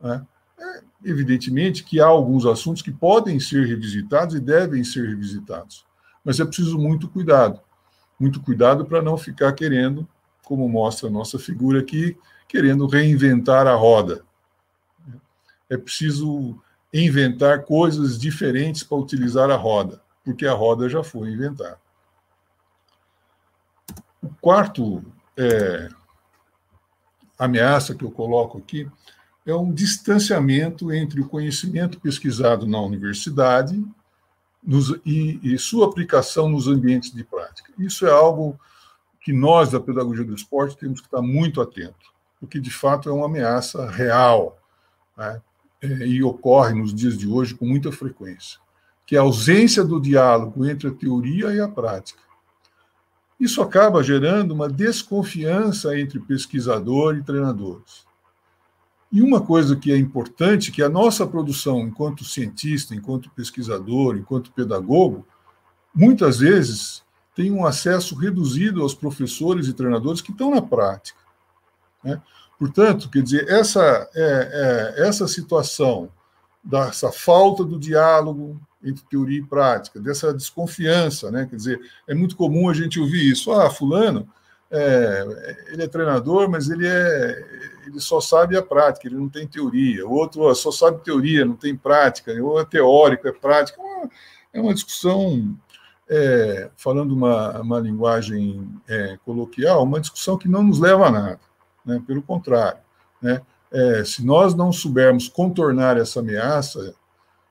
Né? 0.01 0.25
É, 0.59 0.81
evidentemente 1.03 1.83
que 1.83 1.99
há 1.99 2.05
alguns 2.05 2.45
assuntos 2.45 2.81
que 2.81 2.91
podem 2.91 3.39
ser 3.39 3.65
revisitados 3.67 4.35
e 4.35 4.39
devem 4.39 4.83
ser 4.83 5.07
revisitados, 5.07 5.85
mas 6.23 6.39
é 6.39 6.45
preciso 6.45 6.77
muito 6.77 7.09
cuidado. 7.09 7.59
Muito 8.19 8.41
cuidado 8.41 8.85
para 8.85 9.01
não 9.01 9.17
ficar 9.17 9.51
querendo, 9.53 10.07
como 10.43 10.69
mostra 10.69 11.07
a 11.09 11.11
nossa 11.11 11.39
figura 11.39 11.79
aqui, 11.79 12.17
querendo 12.47 12.87
reinventar 12.87 13.67
a 13.67 13.75
roda. 13.75 14.23
É 15.69 15.77
preciso 15.77 16.61
inventar 16.93 17.63
coisas 17.63 18.19
diferentes 18.19 18.83
para 18.83 18.97
utilizar 18.97 19.49
a 19.49 19.55
roda, 19.55 20.01
porque 20.23 20.45
a 20.45 20.53
roda 20.53 20.87
já 20.87 21.03
foi 21.03 21.31
inventada. 21.31 21.79
O 24.21 24.29
quarto 24.39 25.03
é, 25.35 25.89
ameaça 27.37 27.95
que 27.95 28.03
eu 28.03 28.11
coloco 28.11 28.57
aqui 28.57 28.89
é 29.45 29.53
um 29.53 29.73
distanciamento 29.73 30.91
entre 30.91 31.21
o 31.21 31.27
conhecimento 31.27 31.99
pesquisado 31.99 32.65
na 32.65 32.79
universidade 32.79 33.83
nos, 34.61 34.89
e, 35.05 35.39
e 35.43 35.57
sua 35.57 35.87
aplicação 35.87 36.49
nos 36.49 36.67
ambientes 36.67 37.11
de 37.11 37.23
prática. 37.23 37.71
Isso 37.77 38.05
é 38.07 38.11
algo 38.11 38.57
que 39.19 39.33
nós, 39.33 39.71
da 39.71 39.79
pedagogia 39.79 40.23
do 40.23 40.35
esporte, 40.35 40.77
temos 40.77 41.01
que 41.01 41.07
estar 41.07 41.21
muito 41.21 41.61
atentos, 41.61 42.11
porque 42.39 42.59
de 42.59 42.71
fato 42.71 43.09
é 43.09 43.11
uma 43.11 43.25
ameaça 43.25 43.89
real. 43.89 44.57
Né? 45.17 45.41
É, 45.81 46.07
e 46.07 46.23
ocorre 46.23 46.73
nos 46.73 46.93
dias 46.93 47.17
de 47.17 47.27
hoje 47.27 47.53
com 47.53 47.65
muita 47.65 47.91
frequência, 47.91 48.57
que 49.05 49.17
é 49.17 49.19
a 49.19 49.23
ausência 49.23 49.83
do 49.83 49.99
diálogo 49.99 50.65
entre 50.65 50.87
a 50.87 50.93
teoria 50.93 51.53
e 51.53 51.59
a 51.59 51.67
prática. 51.67 52.21
Isso 53.43 53.61
acaba 53.61 54.01
gerando 54.01 54.51
uma 54.53 54.69
desconfiança 54.69 55.99
entre 55.99 56.17
pesquisador 56.17 57.17
e 57.17 57.23
treinadores. 57.23 58.05
E 59.11 59.21
uma 59.21 59.41
coisa 59.41 59.75
que 59.75 59.91
é 59.91 59.97
importante, 59.97 60.71
que 60.71 60.81
a 60.81 60.87
nossa 60.87 61.27
produção 61.27 61.81
enquanto 61.81 62.23
cientista, 62.23 62.95
enquanto 62.95 63.29
pesquisador, 63.31 64.15
enquanto 64.15 64.53
pedagogo, 64.53 65.27
muitas 65.93 66.39
vezes 66.39 67.03
tem 67.35 67.51
um 67.51 67.65
acesso 67.65 68.15
reduzido 68.15 68.81
aos 68.81 68.93
professores 68.93 69.67
e 69.67 69.73
treinadores 69.73 70.21
que 70.21 70.31
estão 70.31 70.49
na 70.49 70.61
prática. 70.61 71.19
Né? 72.01 72.21
Portanto, 72.57 73.09
quer 73.09 73.23
dizer, 73.23 73.49
essa, 73.49 74.09
é, 74.15 74.95
é, 74.95 75.05
essa 75.05 75.27
situação 75.27 76.09
dessa 76.63 77.11
falta 77.11 77.65
do 77.65 77.77
diálogo 77.77 78.57
entre 78.83 79.03
teoria 79.09 79.39
e 79.39 79.45
prática, 79.45 79.99
dessa 79.99 80.33
desconfiança, 80.33 81.31
né? 81.31 81.47
Quer 81.49 81.55
dizer, 81.55 81.81
é 82.07 82.13
muito 82.13 82.35
comum 82.35 82.69
a 82.69 82.73
gente 82.73 82.99
ouvir 82.99 83.31
isso. 83.31 83.51
Ah, 83.51 83.69
fulano, 83.69 84.27
é, 84.69 85.55
ele 85.71 85.83
é 85.83 85.87
treinador, 85.87 86.49
mas 86.49 86.69
ele 86.69 86.87
é, 86.87 87.45
ele 87.85 87.99
só 87.99 88.19
sabe 88.19 88.57
a 88.57 88.61
prática, 88.61 89.07
ele 89.07 89.15
não 89.15 89.29
tem 89.29 89.47
teoria. 89.47 90.05
O 90.05 90.11
outro 90.11 90.53
só 90.55 90.71
sabe 90.71 91.03
teoria, 91.03 91.45
não 91.45 91.55
tem 91.55 91.75
prática. 91.75 92.33
Ou 92.43 92.59
é 92.59 92.65
teórico, 92.65 93.27
é 93.27 93.31
prática. 93.31 93.79
É 94.51 94.59
uma 94.59 94.73
discussão, 94.73 95.57
é, 96.09 96.69
falando 96.75 97.13
uma, 97.13 97.61
uma 97.61 97.79
linguagem 97.79 98.67
é, 98.87 99.17
coloquial, 99.23 99.83
uma 99.83 100.01
discussão 100.01 100.37
que 100.37 100.47
não 100.47 100.63
nos 100.63 100.79
leva 100.79 101.07
a 101.07 101.11
nada 101.11 101.39
né? 101.85 102.01
pelo 102.05 102.21
contrário. 102.21 102.79
Né? 103.21 103.41
É, 103.71 104.03
se 104.03 104.25
nós 104.25 104.53
não 104.53 104.71
soubermos 104.71 105.27
contornar 105.27 105.97
essa 105.97 106.19
ameaça, 106.19 106.93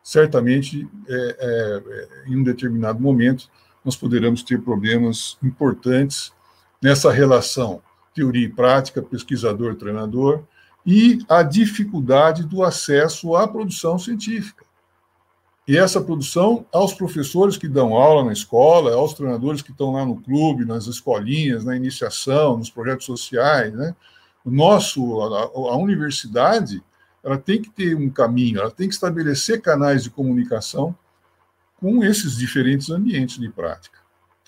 certamente, 0.02 0.88
é, 1.08 1.36
é, 1.38 2.30
em 2.30 2.36
um 2.36 2.42
determinado 2.42 3.00
momento, 3.00 3.48
nós 3.84 3.96
poderemos 3.96 4.42
ter 4.42 4.60
problemas 4.60 5.38
importantes 5.42 6.32
nessa 6.80 7.10
relação 7.10 7.82
teoria 8.14 8.46
e 8.46 8.48
prática, 8.48 9.00
pesquisador-treinador, 9.00 10.44
e 10.84 11.18
a 11.28 11.42
dificuldade 11.42 12.44
do 12.44 12.62
acesso 12.62 13.36
à 13.36 13.46
produção 13.46 13.98
científica. 13.98 14.64
E 15.66 15.78
essa 15.78 16.00
produção 16.00 16.66
aos 16.72 16.92
professores 16.92 17.56
que 17.56 17.68
dão 17.68 17.94
aula 17.94 18.24
na 18.24 18.32
escola, 18.32 18.92
aos 18.94 19.14
treinadores 19.14 19.62
que 19.62 19.70
estão 19.70 19.92
lá 19.92 20.04
no 20.04 20.20
clube, 20.20 20.64
nas 20.64 20.86
escolinhas, 20.86 21.64
na 21.64 21.76
iniciação, 21.76 22.56
nos 22.56 22.68
projetos 22.68 23.06
sociais, 23.06 23.72
né? 23.72 23.94
O 24.44 24.50
nosso, 24.50 25.20
a, 25.22 25.44
a 25.54 25.76
universidade, 25.76 26.82
ela 27.22 27.38
tem 27.38 27.60
que 27.60 27.70
ter 27.70 27.94
um 27.94 28.10
caminho, 28.10 28.60
ela 28.60 28.70
tem 28.70 28.88
que 28.88 28.94
estabelecer 28.94 29.60
canais 29.60 30.02
de 30.02 30.10
comunicação 30.10 30.96
com 31.76 32.02
esses 32.04 32.36
diferentes 32.36 32.90
ambientes 32.90 33.38
de 33.38 33.48
prática. 33.48 33.98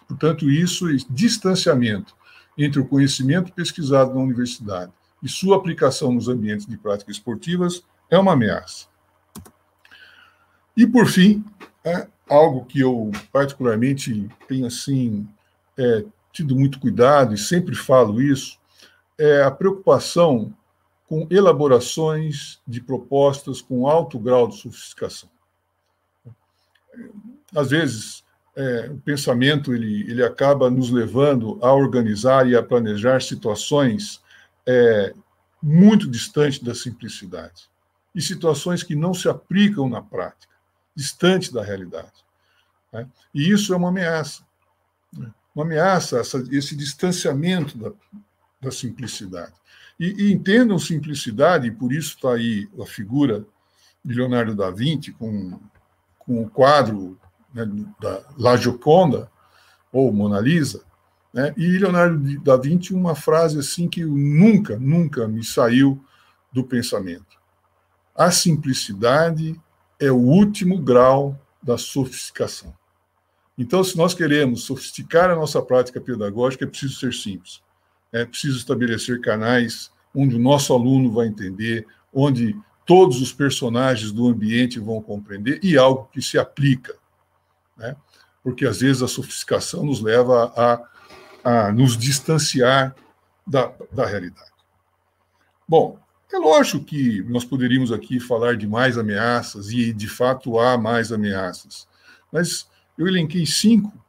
Portanto, 0.06 0.50
isso, 0.50 0.86
distanciamento 1.10 2.14
entre 2.56 2.80
o 2.80 2.86
conhecimento 2.86 3.52
pesquisado 3.52 4.14
na 4.14 4.20
universidade 4.20 4.92
e 5.22 5.28
sua 5.28 5.56
aplicação 5.56 6.12
nos 6.12 6.28
ambientes 6.28 6.66
de 6.66 6.76
prática 6.76 7.10
esportivas 7.10 7.82
é 8.10 8.18
uma 8.18 8.32
ameaça. 8.32 8.86
E, 10.76 10.86
por 10.86 11.06
fim, 11.06 11.44
é 11.84 12.06
algo 12.28 12.64
que 12.64 12.80
eu 12.80 13.10
particularmente 13.32 14.28
tenho 14.48 14.66
assim 14.66 15.26
é, 15.76 16.04
tido 16.32 16.56
muito 16.56 16.80
cuidado 16.80 17.34
e 17.34 17.38
sempre 17.38 17.74
falo 17.74 18.20
isso, 18.20 18.58
é 19.16 19.42
a 19.42 19.50
preocupação 19.50 20.52
com 21.08 21.26
elaborações 21.30 22.60
de 22.66 22.80
propostas 22.80 23.60
com 23.60 23.86
alto 23.86 24.18
grau 24.18 24.48
de 24.48 24.56
sofisticação. 24.56 25.28
Às 27.54 27.70
vezes, 27.70 28.24
é, 28.56 28.88
o 28.90 28.98
pensamento 28.98 29.74
ele, 29.74 30.08
ele 30.10 30.24
acaba 30.24 30.70
nos 30.70 30.90
levando 30.90 31.58
a 31.62 31.72
organizar 31.72 32.48
e 32.48 32.56
a 32.56 32.62
planejar 32.62 33.20
situações 33.20 34.22
é, 34.66 35.14
muito 35.62 36.08
distantes 36.08 36.60
da 36.60 36.74
simplicidade 36.74 37.68
e 38.14 38.22
situações 38.22 38.82
que 38.82 38.94
não 38.94 39.12
se 39.12 39.28
aplicam 39.28 39.88
na 39.88 40.00
prática, 40.00 40.54
distante 40.94 41.52
da 41.52 41.64
realidade. 41.64 42.12
Né? 42.92 43.08
E 43.34 43.50
isso 43.50 43.74
é 43.74 43.76
uma 43.76 43.88
ameaça. 43.88 44.44
Né? 45.12 45.32
Uma 45.54 45.64
ameaça, 45.64 46.18
essa, 46.18 46.42
esse 46.52 46.76
distanciamento 46.76 47.76
da, 47.76 47.92
da 48.60 48.70
simplicidade. 48.70 49.52
E, 49.98 50.24
e 50.24 50.32
entendam 50.32 50.78
simplicidade, 50.78 51.68
e 51.68 51.70
por 51.70 51.92
isso 51.92 52.16
está 52.16 52.34
aí 52.34 52.68
a 52.80 52.86
figura 52.86 53.44
de 54.04 54.14
Leonardo 54.14 54.54
da 54.54 54.70
Vinci 54.70 55.12
com, 55.12 55.58
com 56.18 56.42
o 56.42 56.50
quadro 56.50 57.18
né, 57.54 57.64
da 58.00 58.22
La 58.36 58.56
Gioconda, 58.56 59.30
ou 59.92 60.12
Mona 60.12 60.40
Lisa, 60.40 60.84
né, 61.32 61.54
e 61.56 61.78
Leonardo 61.78 62.40
da 62.40 62.56
Vinci 62.56 62.92
uma 62.92 63.14
frase 63.14 63.58
assim 63.58 63.88
que 63.88 64.04
nunca, 64.04 64.78
nunca 64.78 65.26
me 65.28 65.44
saiu 65.44 66.04
do 66.52 66.64
pensamento. 66.64 67.38
A 68.14 68.30
simplicidade 68.30 69.60
é 69.98 70.10
o 70.10 70.16
último 70.16 70.78
grau 70.78 71.38
da 71.62 71.78
sofisticação. 71.78 72.74
Então, 73.56 73.82
se 73.82 73.96
nós 73.96 74.14
queremos 74.14 74.64
sofisticar 74.64 75.30
a 75.30 75.36
nossa 75.36 75.62
prática 75.62 76.00
pedagógica, 76.00 76.64
é 76.64 76.68
preciso 76.68 76.98
ser 76.98 77.12
simples. 77.12 77.62
É 78.14 78.24
preciso 78.24 78.56
estabelecer 78.56 79.20
canais 79.20 79.90
onde 80.14 80.36
o 80.36 80.38
nosso 80.38 80.72
aluno 80.72 81.10
vai 81.10 81.26
entender, 81.26 81.84
onde 82.12 82.56
todos 82.86 83.20
os 83.20 83.32
personagens 83.32 84.12
do 84.12 84.28
ambiente 84.28 84.78
vão 84.78 85.02
compreender 85.02 85.58
e 85.64 85.76
algo 85.76 86.08
que 86.12 86.22
se 86.22 86.38
aplica. 86.38 86.94
Né? 87.76 87.96
Porque 88.40 88.66
às 88.66 88.80
vezes 88.80 89.02
a 89.02 89.08
sofisticação 89.08 89.84
nos 89.84 90.00
leva 90.00 90.52
a, 90.56 91.66
a 91.66 91.72
nos 91.72 91.98
distanciar 91.98 92.94
da, 93.44 93.72
da 93.90 94.06
realidade. 94.06 94.52
Bom, 95.66 95.98
é 96.32 96.38
lógico 96.38 96.84
que 96.84 97.20
nós 97.24 97.44
poderíamos 97.44 97.90
aqui 97.90 98.20
falar 98.20 98.56
de 98.56 98.68
mais 98.68 98.96
ameaças, 98.96 99.70
e 99.70 99.92
de 99.92 100.08
fato 100.08 100.60
há 100.60 100.78
mais 100.78 101.10
ameaças, 101.10 101.88
mas 102.30 102.68
eu 102.96 103.08
elenquei 103.08 103.44
cinco 103.44 104.03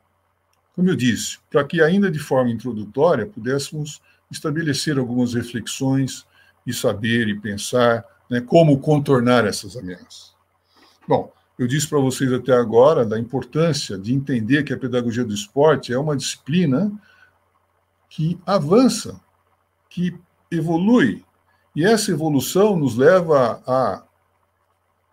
como 0.76 0.90
eu 0.90 0.96
disse, 0.96 1.38
para 1.50 1.64
que 1.64 1.82
ainda 1.82 2.12
de 2.12 2.20
forma 2.20 2.52
introdutória 2.52 3.26
pudéssemos 3.26 4.02
estabelecer 4.30 4.98
algumas 4.98 5.34
reflexões 5.34 6.26
e 6.68 6.74
saber 6.74 7.28
e 7.28 7.40
pensar 7.40 8.04
né, 8.30 8.42
como 8.42 8.80
contornar 8.80 9.46
essas 9.46 9.78
ameaças. 9.78 10.34
Bom, 11.08 11.32
eu 11.58 11.68
disse 11.68 11.88
para 11.88 12.00
vocês 12.00 12.32
até 12.34 12.54
agora 12.54 13.06
da 13.06 13.18
importância 13.18 13.98
de 13.98 14.14
entender 14.14 14.64
que 14.64 14.74
a 14.74 14.78
pedagogia 14.78 15.24
do 15.24 15.34
esporte 15.34 15.94
é 15.94 15.98
uma 15.98 16.18
disciplina 16.18 16.92
que 18.10 18.38
avança, 18.46 19.20
que 19.90 20.18
evolui. 20.52 21.24
E 21.76 21.86
essa 21.86 22.12
evolução 22.12 22.76
nos 22.76 22.98
leva 22.98 23.62
à 23.66 24.04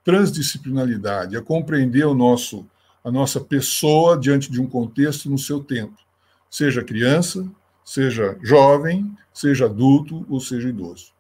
transdisciplinaridade, 0.05 1.37
a 1.37 1.43
compreender 1.43 2.05
o 2.05 2.15
nosso, 2.15 2.67
a 3.05 3.11
nossa 3.11 3.41
pessoa 3.41 4.17
diante 4.17 4.51
de 4.51 4.61
um 4.61 4.67
contexto 4.67 5.29
no 5.29 5.39
seu 5.39 5.63
tempo, 5.63 5.97
seja 6.49 6.85
criança, 6.85 7.49
seja 7.85 8.39
jovem, 8.43 9.17
seja 9.33 9.67
adulto 9.67 10.25
ou 10.29 10.41
seja 10.41 10.69
idoso. 10.69 11.13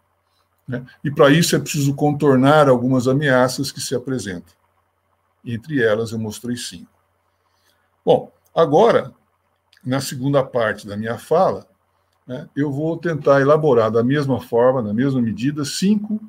Né? 0.67 0.85
E 1.03 1.11
para 1.11 1.31
isso 1.31 1.57
é 1.57 1.59
preciso 1.59 1.95
contornar 1.95 2.69
algumas 2.69 3.09
ameaças 3.09 3.73
que 3.73 3.81
se 3.81 3.95
apresentam. 3.95 4.55
Entre 5.45 5.83
elas, 5.83 6.13
eu 6.13 6.19
mostrei 6.19 6.57
cinco. 6.57 6.91
Bom, 8.05 8.31
agora, 8.55 9.13
na 9.85 10.01
segunda 10.01 10.43
parte 10.45 10.87
da 10.87 10.97
minha 10.97 11.19
fala, 11.19 11.67
né, 12.27 12.49
eu 12.55 12.71
vou 12.71 12.97
tentar 12.97 13.41
elaborar 13.41 13.91
da 13.91 14.05
mesma 14.05 14.41
forma, 14.41 14.81
na 14.81 14.95
mesma 14.95 15.21
medida, 15.21 15.65
cinco 15.65 16.21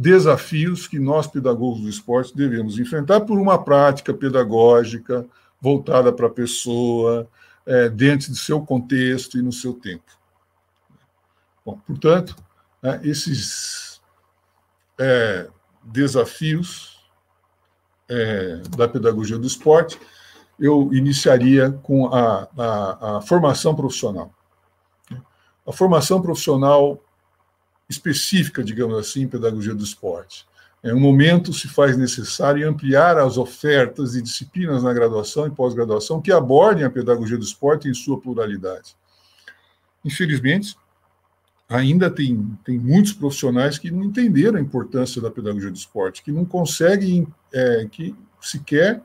desafios 0.00 0.88
que 0.88 0.98
nós, 0.98 1.26
pedagogos 1.26 1.82
do 1.82 1.88
esporte, 1.88 2.34
devemos 2.34 2.78
enfrentar 2.78 3.20
por 3.20 3.38
uma 3.38 3.62
prática 3.62 4.14
pedagógica 4.14 5.26
voltada 5.60 6.10
para 6.10 6.26
a 6.26 6.30
pessoa, 6.30 7.28
é, 7.66 7.86
dentro 7.90 8.30
do 8.30 8.36
seu 8.36 8.64
contexto 8.64 9.38
e 9.38 9.42
no 9.42 9.52
seu 9.52 9.74
tempo. 9.74 10.10
Bom, 11.64 11.78
portanto, 11.86 12.34
né, 12.82 12.98
esses 13.04 14.00
é, 14.98 15.48
desafios 15.84 17.04
é, 18.08 18.62
da 18.74 18.88
pedagogia 18.88 19.36
do 19.36 19.46
esporte, 19.46 20.00
eu 20.58 20.94
iniciaria 20.94 21.72
com 21.82 22.06
a, 22.06 22.48
a, 22.56 23.18
a 23.18 23.20
formação 23.20 23.76
profissional. 23.76 24.32
A 25.66 25.72
formação 25.72 26.22
profissional 26.22 26.98
específica, 27.90 28.62
digamos 28.62 28.96
assim, 28.96 29.22
em 29.22 29.28
pedagogia 29.28 29.74
do 29.74 29.82
esporte. 29.82 30.46
Em 30.82 30.94
um 30.94 31.00
momento 31.00 31.52
se 31.52 31.68
faz 31.68 31.96
necessário 31.98 32.66
ampliar 32.66 33.18
as 33.18 33.36
ofertas 33.36 34.12
de 34.12 34.22
disciplinas 34.22 34.82
na 34.82 34.94
graduação 34.94 35.46
e 35.46 35.50
pós-graduação 35.50 36.22
que 36.22 36.32
abordem 36.32 36.84
a 36.84 36.90
pedagogia 36.90 37.36
do 37.36 37.44
esporte 37.44 37.88
em 37.88 37.92
sua 37.92 38.18
pluralidade. 38.18 38.96
Infelizmente, 40.02 40.76
ainda 41.68 42.10
tem, 42.10 42.58
tem 42.64 42.78
muitos 42.78 43.12
profissionais 43.12 43.76
que 43.76 43.90
não 43.90 44.04
entenderam 44.04 44.58
a 44.58 44.62
importância 44.62 45.20
da 45.20 45.30
pedagogia 45.30 45.70
do 45.70 45.76
esporte, 45.76 46.22
que 46.22 46.32
não 46.32 46.46
conseguem, 46.46 47.26
é, 47.52 47.86
que 47.90 48.14
sequer 48.40 49.02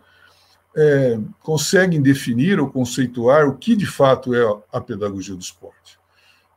é, 0.78 1.20
conseguem 1.42 2.02
definir 2.02 2.60
ou 2.60 2.70
conceituar 2.70 3.48
o 3.48 3.58
que 3.58 3.76
de 3.76 3.86
fato 3.86 4.34
é 4.34 4.62
a 4.72 4.80
pedagogia 4.80 5.36
do 5.36 5.42
esporte. 5.42 6.00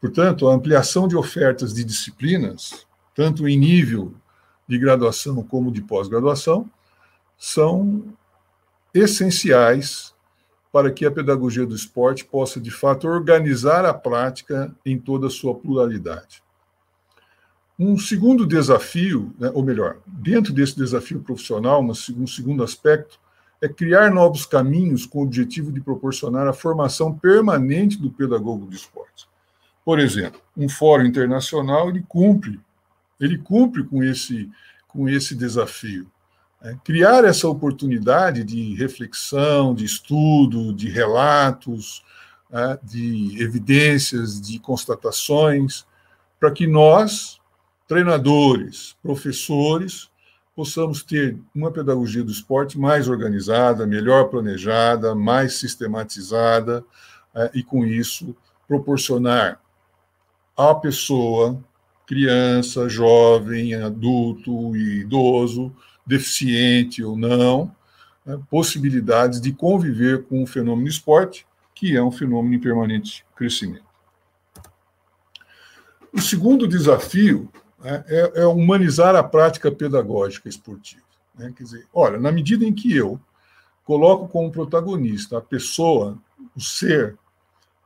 Portanto, 0.00 0.48
a 0.48 0.54
ampliação 0.54 1.08
de 1.08 1.16
ofertas 1.16 1.74
de 1.74 1.84
disciplinas, 1.84 2.86
tanto 3.14 3.48
em 3.48 3.58
nível 3.58 4.14
de 4.68 4.78
graduação 4.78 5.42
como 5.42 5.72
de 5.72 5.82
pós-graduação, 5.82 6.70
são 7.36 8.04
essenciais 8.94 10.14
para 10.72 10.92
que 10.92 11.06
a 11.06 11.10
pedagogia 11.10 11.66
do 11.66 11.74
esporte 11.74 12.24
possa, 12.24 12.60
de 12.60 12.70
fato, 12.70 13.08
organizar 13.08 13.84
a 13.84 13.94
prática 13.94 14.74
em 14.84 14.98
toda 14.98 15.26
a 15.26 15.30
sua 15.30 15.54
pluralidade. 15.54 16.42
Um 17.78 17.96
segundo 17.96 18.46
desafio, 18.46 19.32
né, 19.38 19.50
ou 19.54 19.62
melhor, 19.62 19.98
dentro 20.06 20.52
desse 20.52 20.76
desafio 20.76 21.20
profissional, 21.20 21.82
um 21.82 22.26
segundo 22.26 22.62
aspecto, 22.62 23.18
é 23.60 23.68
criar 23.68 24.10
novos 24.12 24.44
caminhos 24.44 25.06
com 25.06 25.20
o 25.20 25.22
objetivo 25.22 25.72
de 25.72 25.80
proporcionar 25.80 26.46
a 26.46 26.52
formação 26.52 27.16
permanente 27.16 27.96
do 27.96 28.10
pedagogo 28.10 28.66
do 28.66 28.74
esporte. 28.74 29.28
Por 29.88 29.98
exemplo, 29.98 30.38
um 30.54 30.68
fórum 30.68 31.06
internacional 31.06 31.88
ele 31.88 32.04
cumpre, 32.06 32.60
ele 33.18 33.38
cumpre 33.38 33.82
com 33.82 34.04
esse, 34.04 34.46
com 34.86 35.08
esse 35.08 35.34
desafio. 35.34 36.06
É, 36.62 36.76
criar 36.84 37.24
essa 37.24 37.48
oportunidade 37.48 38.44
de 38.44 38.74
reflexão, 38.74 39.74
de 39.74 39.86
estudo, 39.86 40.74
de 40.74 40.90
relatos, 40.90 42.04
é, 42.52 42.78
de 42.82 43.42
evidências, 43.42 44.38
de 44.38 44.58
constatações, 44.58 45.86
para 46.38 46.50
que 46.50 46.66
nós, 46.66 47.40
treinadores, 47.86 48.94
professores, 49.02 50.10
possamos 50.54 51.02
ter 51.02 51.38
uma 51.54 51.70
pedagogia 51.70 52.22
do 52.22 52.30
esporte 52.30 52.78
mais 52.78 53.08
organizada, 53.08 53.86
melhor 53.86 54.28
planejada, 54.28 55.14
mais 55.14 55.54
sistematizada, 55.54 56.84
é, 57.34 57.50
e 57.54 57.62
com 57.62 57.86
isso 57.86 58.36
proporcionar 58.66 59.58
à 60.58 60.74
pessoa, 60.74 61.62
criança, 62.04 62.88
jovem, 62.88 63.74
adulto 63.74 64.76
idoso, 64.76 65.72
deficiente 66.04 67.04
ou 67.04 67.16
não, 67.16 67.72
né, 68.26 68.40
possibilidades 68.50 69.40
de 69.40 69.52
conviver 69.52 70.24
com 70.24 70.42
o 70.42 70.46
fenômeno 70.46 70.88
esporte, 70.88 71.46
que 71.74 71.96
é 71.96 72.02
um 72.02 72.10
fenômeno 72.10 72.54
em 72.54 72.60
permanente 72.60 73.24
crescimento. 73.36 73.86
O 76.12 76.20
segundo 76.20 76.66
desafio 76.66 77.48
né, 77.78 78.04
é, 78.08 78.40
é, 78.40 78.46
humanizar 78.46 79.14
a 79.14 79.22
prática 79.22 79.70
pedagógica 79.70 80.48
esportiva. 80.48 81.04
Né? 81.36 81.52
Quer 81.56 81.62
dizer, 81.62 81.86
olha, 81.94 82.18
na 82.18 82.32
medida 82.32 82.64
em 82.64 82.72
que 82.72 82.96
eu 82.96 83.20
coloco 83.84 84.26
como 84.28 84.50
protagonista 84.50 85.38
a 85.38 85.40
pessoa, 85.40 86.18
o 86.56 86.60
ser, 86.60 87.16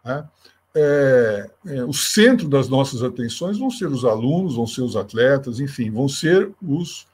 né, 0.04 0.26
é, 0.74 1.50
é, 1.66 1.84
o 1.84 1.92
centro 1.92 2.48
das 2.48 2.68
nossas 2.68 3.02
atenções 3.02 3.58
vão 3.58 3.70
ser 3.70 3.88
os 3.88 4.04
alunos, 4.04 4.56
vão 4.56 4.66
ser 4.66 4.82
os 4.82 4.96
atletas, 4.96 5.60
enfim, 5.60 5.90
vão 5.90 6.08
ser 6.08 6.50
os 6.62 7.06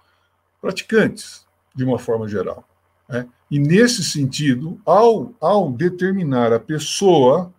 praticantes, 0.61 1.47
de 1.75 1.85
uma 1.85 1.99
forma 1.99 2.29
geral. 2.29 2.64
Né? 3.09 3.29
E, 3.51 3.59
nesse 3.59 4.05
sentido, 4.05 4.81
ao, 4.85 5.33
ao 5.40 5.73
determinar 5.73 6.53
a 6.53 6.61
pessoa 6.61 7.53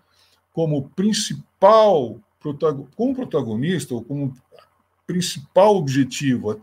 como 0.54 0.90
principal 0.90 2.20
como 2.96 3.16
protagonista 3.16 3.94
ou 3.94 4.02
como 4.02 4.34
principal 5.06 5.76
objetivo, 5.76 6.56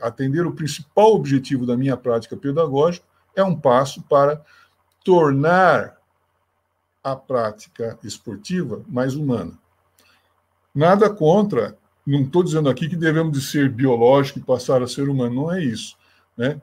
atender 0.00 0.46
o 0.46 0.52
principal 0.52 1.14
objetivo 1.14 1.66
da 1.66 1.76
minha 1.76 1.96
prática 1.96 2.36
pedagógica, 2.36 3.04
é 3.34 3.42
um 3.42 3.56
passo 3.56 4.02
para 4.02 4.40
tornar 5.04 5.97
a 7.02 7.16
prática 7.16 7.98
esportiva 8.02 8.82
mais 8.88 9.14
humana. 9.14 9.58
Nada 10.74 11.08
contra 11.10 11.76
não 12.08 12.22
estou 12.22 12.42
dizendo 12.42 12.70
aqui 12.70 12.88
que 12.88 12.96
devemos 12.96 13.38
de 13.38 13.44
ser 13.44 13.68
biológico 13.68 14.38
e 14.38 14.42
passar 14.42 14.82
a 14.82 14.88
ser 14.88 15.10
humano, 15.10 15.34
não 15.34 15.52
é 15.52 15.62
isso. 15.62 15.94
Né? 16.36 16.58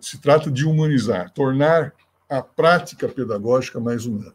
Se 0.00 0.18
trata 0.18 0.50
de 0.50 0.64
humanizar, 0.64 1.30
tornar 1.30 1.92
a 2.28 2.40
prática 2.40 3.06
pedagógica 3.06 3.78
mais 3.78 4.06
humana. 4.06 4.34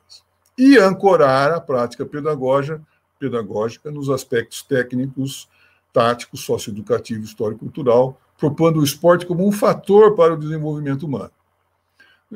E 0.55 0.77
ancorar 0.77 1.51
a 1.51 1.59
prática 1.59 2.05
pedagógica, 2.05 2.79
pedagógica 3.17 3.89
nos 3.89 4.11
aspectos 4.11 4.61
técnicos, 4.61 5.49
táticos, 5.91 6.41
socioeducativo, 6.41 7.23
histórico-cultural, 7.23 8.19
propondo 8.37 8.79
o 8.79 8.83
esporte 8.83 9.25
como 9.25 9.47
um 9.47 9.51
fator 9.51 10.15
para 10.15 10.35
o 10.35 10.37
desenvolvimento 10.37 11.07
humano. 11.07 11.31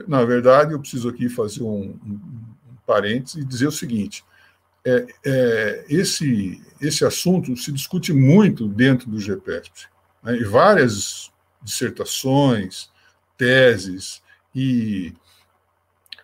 Na 0.07 0.23
verdade, 0.25 0.73
eu 0.73 0.79
preciso 0.79 1.09
aqui 1.09 1.29
fazer 1.29 1.61
um, 1.61 1.95
um, 2.03 2.19
um 2.66 2.66
parênteses 2.87 3.35
e 3.35 3.45
dizer 3.45 3.67
o 3.67 3.71
seguinte: 3.71 4.23
é, 4.85 5.05
é, 5.25 5.85
esse, 5.89 6.63
esse 6.79 7.03
assunto 7.03 7.55
se 7.57 7.73
discute 7.73 8.13
muito 8.13 8.69
dentro 8.69 9.09
do 9.09 9.19
GPESP. 9.19 9.87
Né, 10.23 10.37
e 10.37 10.43
várias 10.45 11.29
dissertações, 11.61 12.89
teses 13.37 14.23
e, 14.55 15.13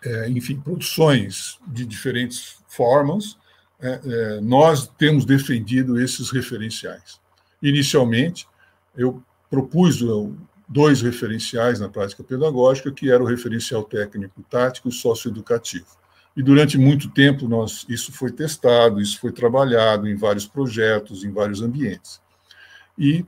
é, 0.02 0.30
enfim, 0.30 0.58
produções 0.58 1.58
de 1.66 1.84
diferentes 1.84 2.56
formas, 2.66 3.36
é, 3.80 4.00
é, 4.02 4.40
nós 4.40 4.88
temos 4.96 5.26
defendido 5.26 6.00
esses 6.00 6.30
referenciais. 6.30 7.20
Inicialmente, 7.62 8.48
eu 8.96 9.22
propus 9.50 10.00
dois 10.66 11.02
referenciais 11.02 11.80
na 11.80 11.88
prática 11.88 12.24
pedagógica, 12.24 12.90
que 12.90 13.10
era 13.10 13.22
o 13.22 13.26
referencial 13.26 13.84
técnico 13.84 14.42
tático 14.48 14.88
e 14.88 14.92
socioeducativo. 14.92 15.86
E 16.36 16.42
durante 16.42 16.76
muito 16.76 17.10
tempo 17.10 17.48
nós, 17.48 17.86
isso 17.88 18.12
foi 18.12 18.32
testado, 18.32 19.00
isso 19.00 19.20
foi 19.20 19.30
trabalhado 19.30 20.08
em 20.08 20.16
vários 20.16 20.46
projetos, 20.46 21.24
em 21.24 21.30
vários 21.30 21.62
ambientes. 21.62 22.20
E, 22.98 23.24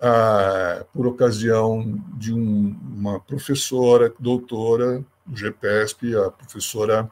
ah, 0.00 0.84
por 0.92 1.06
ocasião 1.06 2.00
de 2.16 2.32
um, 2.32 2.76
uma 2.96 3.18
professora, 3.18 4.12
doutora 4.18 5.04
do 5.26 5.36
GPESP, 5.36 6.14
a 6.14 6.30
professora 6.30 7.10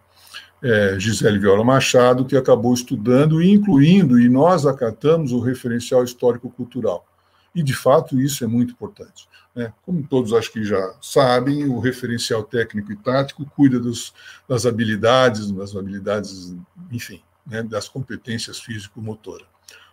é, 0.63 0.97
Gisele 0.99 1.41
Viola 1.41 1.65
Machado, 1.65 2.25
que 2.25 2.37
acabou 2.37 2.73
estudando 2.73 3.43
e 3.43 3.51
incluindo, 3.51 4.21
e 4.21 4.29
nós 4.29 4.65
acatamos 4.65 5.33
o 5.33 5.41
referencial 5.41 6.05
histórico-cultural. 6.05 7.05
E, 7.55 7.63
de 7.63 7.75
fato, 7.75 8.21
isso 8.21 8.45
é 8.45 8.47
muito 8.47 8.73
importante. 8.73 9.29
Né? 9.55 9.73
Como 9.85 10.03
todos 10.07 10.33
acho 10.33 10.51
que 10.53 10.65
já 10.65 10.95
sabem, 11.01 11.69
o 11.69 11.79
referencial 11.79 12.43
técnico 12.43 12.93
e 12.93 12.97
tático 12.97 13.45
cuida 13.45 13.79
dos, 13.79 14.15
das 14.49 14.65
habilidades, 14.65 15.51
das 15.51 15.77
habilidades, 15.77 16.55
enfim, 16.91 17.23
né, 17.47 17.63
das 17.63 17.89
competências 17.89 18.61
físico-motoras. 18.61 19.47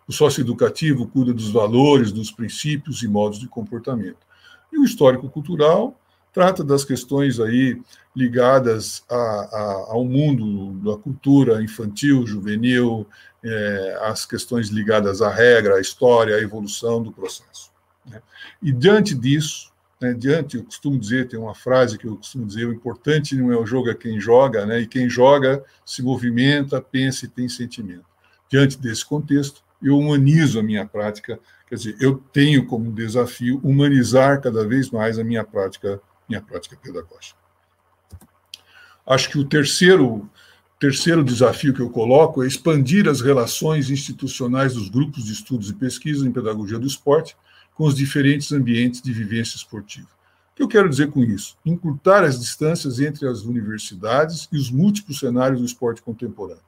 O 0.08 0.14
socioeducativo 0.14 1.08
cuida 1.08 1.34
dos 1.34 1.52
valores, 1.52 2.12
dos 2.12 2.32
princípios 2.32 3.04
e 3.04 3.08
modos 3.08 3.40
de 3.40 3.48
comportamento. 3.48 4.26
E 4.72 4.80
o 4.80 4.84
histórico-cultural 4.84 6.00
trata 6.34 6.64
das 6.64 6.86
questões 6.86 7.40
aí 7.40 7.82
ligadas 8.16 9.04
a, 9.10 9.16
a, 9.16 9.74
ao 9.90 10.06
mundo 10.06 10.74
da 10.84 10.98
cultura 10.98 11.62
infantil, 11.62 12.26
juvenil, 12.26 13.06
é, 13.44 14.00
as 14.04 14.26
questões 14.26 14.70
ligadas 14.70 15.22
à 15.22 15.30
regra, 15.30 15.76
à 15.76 15.82
história, 15.82 16.36
à 16.36 16.42
evolução 16.42 17.02
do 17.02 17.12
processo. 17.12 17.69
Né? 18.10 18.22
E 18.62 18.72
diante 18.72 19.14
disso, 19.16 19.72
né, 20.02 20.14
diante, 20.14 20.58
eu 20.58 20.64
costumo 20.64 20.98
dizer, 20.98 21.28
tem 21.28 21.40
uma 21.40 21.54
frase 21.54 21.98
que 21.98 22.06
eu 22.06 22.16
costumo 22.16 22.46
dizer, 22.46 22.66
o 22.66 22.74
importante 22.74 23.36
não 23.36 23.52
é 23.52 23.58
o 23.58 23.66
jogo, 23.66 23.90
é 23.90 23.96
quem 23.96 24.20
joga, 24.20 24.66
né, 24.66 24.80
e 24.80 24.88
quem 24.88 25.10
joga 25.10 25.64
se 25.86 26.02
movimenta, 26.02 26.82
pensa 26.82 27.26
e 27.26 27.28
tem 27.28 27.50
sentimento. 27.50 28.06
Diante 28.50 28.78
desse 28.78 29.06
contexto, 29.06 29.62
eu 29.82 29.98
humanizo 29.98 30.60
a 30.60 30.64
minha 30.64 30.86
prática, 30.86 31.40
quer 31.68 31.76
dizer, 31.76 31.98
eu 32.00 32.16
tenho 32.34 32.66
como 32.66 32.92
desafio 32.92 33.60
humanizar 33.64 34.42
cada 34.42 34.66
vez 34.68 34.90
mais 34.90 35.20
a 35.20 35.24
minha 35.24 35.44
prática 35.44 36.02
minha 36.30 36.42
prática 36.42 36.78
pedagógica. 36.78 37.40
Acho 39.06 39.30
que 39.32 39.40
o 39.40 39.44
terceiro, 39.44 40.30
terceiro 40.80 41.24
desafio 41.24 41.74
que 41.74 41.82
eu 41.82 41.90
coloco 41.90 42.44
é 42.44 42.48
expandir 42.48 43.10
as 43.10 43.20
relações 43.20 43.90
institucionais 43.90 44.76
dos 44.76 44.88
grupos 44.88 45.26
de 45.26 45.34
estudos 45.34 45.72
e 45.72 45.74
pesquisa 45.74 46.28
em 46.28 46.32
pedagogia 46.32 46.78
do 46.78 46.86
esporte 46.86 47.36
com 47.80 47.86
os 47.86 47.96
diferentes 47.96 48.52
ambientes 48.52 49.02
de 49.02 49.14
vivência 49.14 49.56
esportiva. 49.56 50.10
O 50.52 50.56
que 50.58 50.64
eu 50.64 50.68
quero 50.68 50.90
dizer 50.90 51.12
com 51.12 51.24
isso? 51.24 51.56
Encurtar 51.66 52.26
as 52.26 52.38
distâncias 52.38 53.00
entre 53.00 53.26
as 53.26 53.44
universidades 53.44 54.50
e 54.52 54.58
os 54.58 54.70
múltiplos 54.70 55.18
cenários 55.18 55.62
do 55.62 55.66
esporte 55.66 56.02
contemporâneo. 56.02 56.62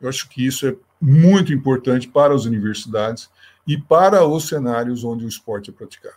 Eu 0.00 0.08
acho 0.08 0.28
que 0.28 0.46
isso 0.46 0.68
é 0.68 0.76
muito 1.00 1.52
importante 1.52 2.06
para 2.06 2.32
as 2.32 2.44
universidades 2.44 3.28
e 3.66 3.76
para 3.76 4.24
os 4.24 4.46
cenários 4.46 5.02
onde 5.02 5.24
o 5.24 5.28
esporte 5.28 5.70
é 5.70 5.72
praticado. 5.72 6.14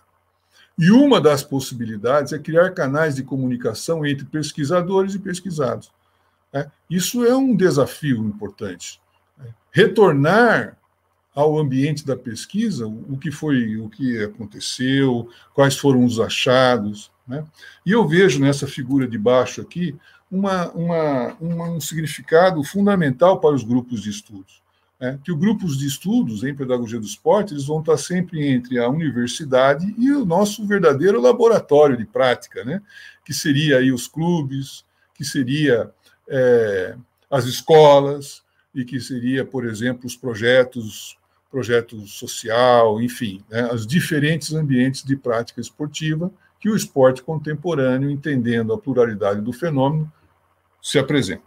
E 0.78 0.92
uma 0.92 1.20
das 1.20 1.42
possibilidades 1.42 2.32
é 2.32 2.38
criar 2.38 2.76
canais 2.76 3.16
de 3.16 3.24
comunicação 3.24 4.06
entre 4.06 4.24
pesquisadores 4.24 5.16
e 5.16 5.20
pesquisados. 5.20 5.92
Né? 6.54 6.72
Isso 6.88 7.26
é 7.26 7.36
um 7.36 7.56
desafio 7.56 8.24
importante. 8.24 9.02
Né? 9.36 9.48
Retornar 9.72 10.78
ao 11.38 11.60
ambiente 11.60 12.04
da 12.04 12.16
pesquisa 12.16 12.88
o 12.88 13.16
que 13.18 13.30
foi, 13.30 13.78
o 13.78 13.90
que 13.90 14.24
aconteceu, 14.24 15.30
quais 15.54 15.78
foram 15.78 16.04
os 16.04 16.20
achados. 16.20 17.12
Né? 17.28 17.46
E 17.86 17.92
eu 17.92 18.08
vejo 18.08 18.40
nessa 18.40 18.66
figura 18.66 19.08
de 19.08 19.18
baixo 19.18 19.62
aqui 19.62 19.96
uma, 20.32 20.72
uma, 20.72 21.38
uma, 21.40 21.70
um 21.70 21.80
significado 21.80 22.64
fundamental 22.64 23.40
para 23.40 23.54
os 23.54 23.64
grupos 23.64 24.02
de 24.02 24.10
estudos 24.10 24.62
né, 25.00 25.20
que 25.24 25.32
os 25.32 25.38
grupos 25.38 25.78
de 25.78 25.86
estudos 25.86 26.44
em 26.44 26.56
pedagogia 26.56 27.00
do 27.00 27.06
esporte 27.06 27.54
eles 27.54 27.66
vão 27.66 27.82
estar 27.82 27.98
sempre 27.98 28.48
entre 28.48 28.80
a 28.80 28.90
universidade 28.90 29.94
e 29.98 30.12
o 30.12 30.26
nosso 30.26 30.66
verdadeiro 30.66 31.22
laboratório 31.22 31.96
de 31.96 32.06
prática, 32.06 32.64
né, 32.66 32.82
que 33.24 33.34
seria 33.34 33.78
aí 33.78 33.92
os 33.92 34.08
clubes, 34.08 34.84
que 35.14 35.24
seria 35.24 35.92
é, 36.28 36.96
as 37.30 37.46
escolas 37.46 38.42
e 38.74 38.84
que 38.84 39.00
seria, 39.00 39.46
por 39.46 39.66
exemplo, 39.66 40.06
os 40.06 40.16
projetos, 40.16 41.18
projeto 41.58 42.06
social, 42.06 43.02
enfim, 43.02 43.44
né, 43.50 43.74
os 43.74 43.88
diferentes 43.88 44.54
ambientes 44.54 45.04
de 45.04 45.18
prática 45.18 45.60
esportiva 45.60 46.32
que 46.60 46.70
o 46.70 46.76
esporte 46.76 47.24
contemporâneo, 47.24 48.12
entendendo 48.12 48.72
a 48.74 48.78
pluralidade 48.78 49.42
do 49.42 49.52
fenômeno, 49.52 50.12
se 50.80 51.00
apresenta. 51.00 51.42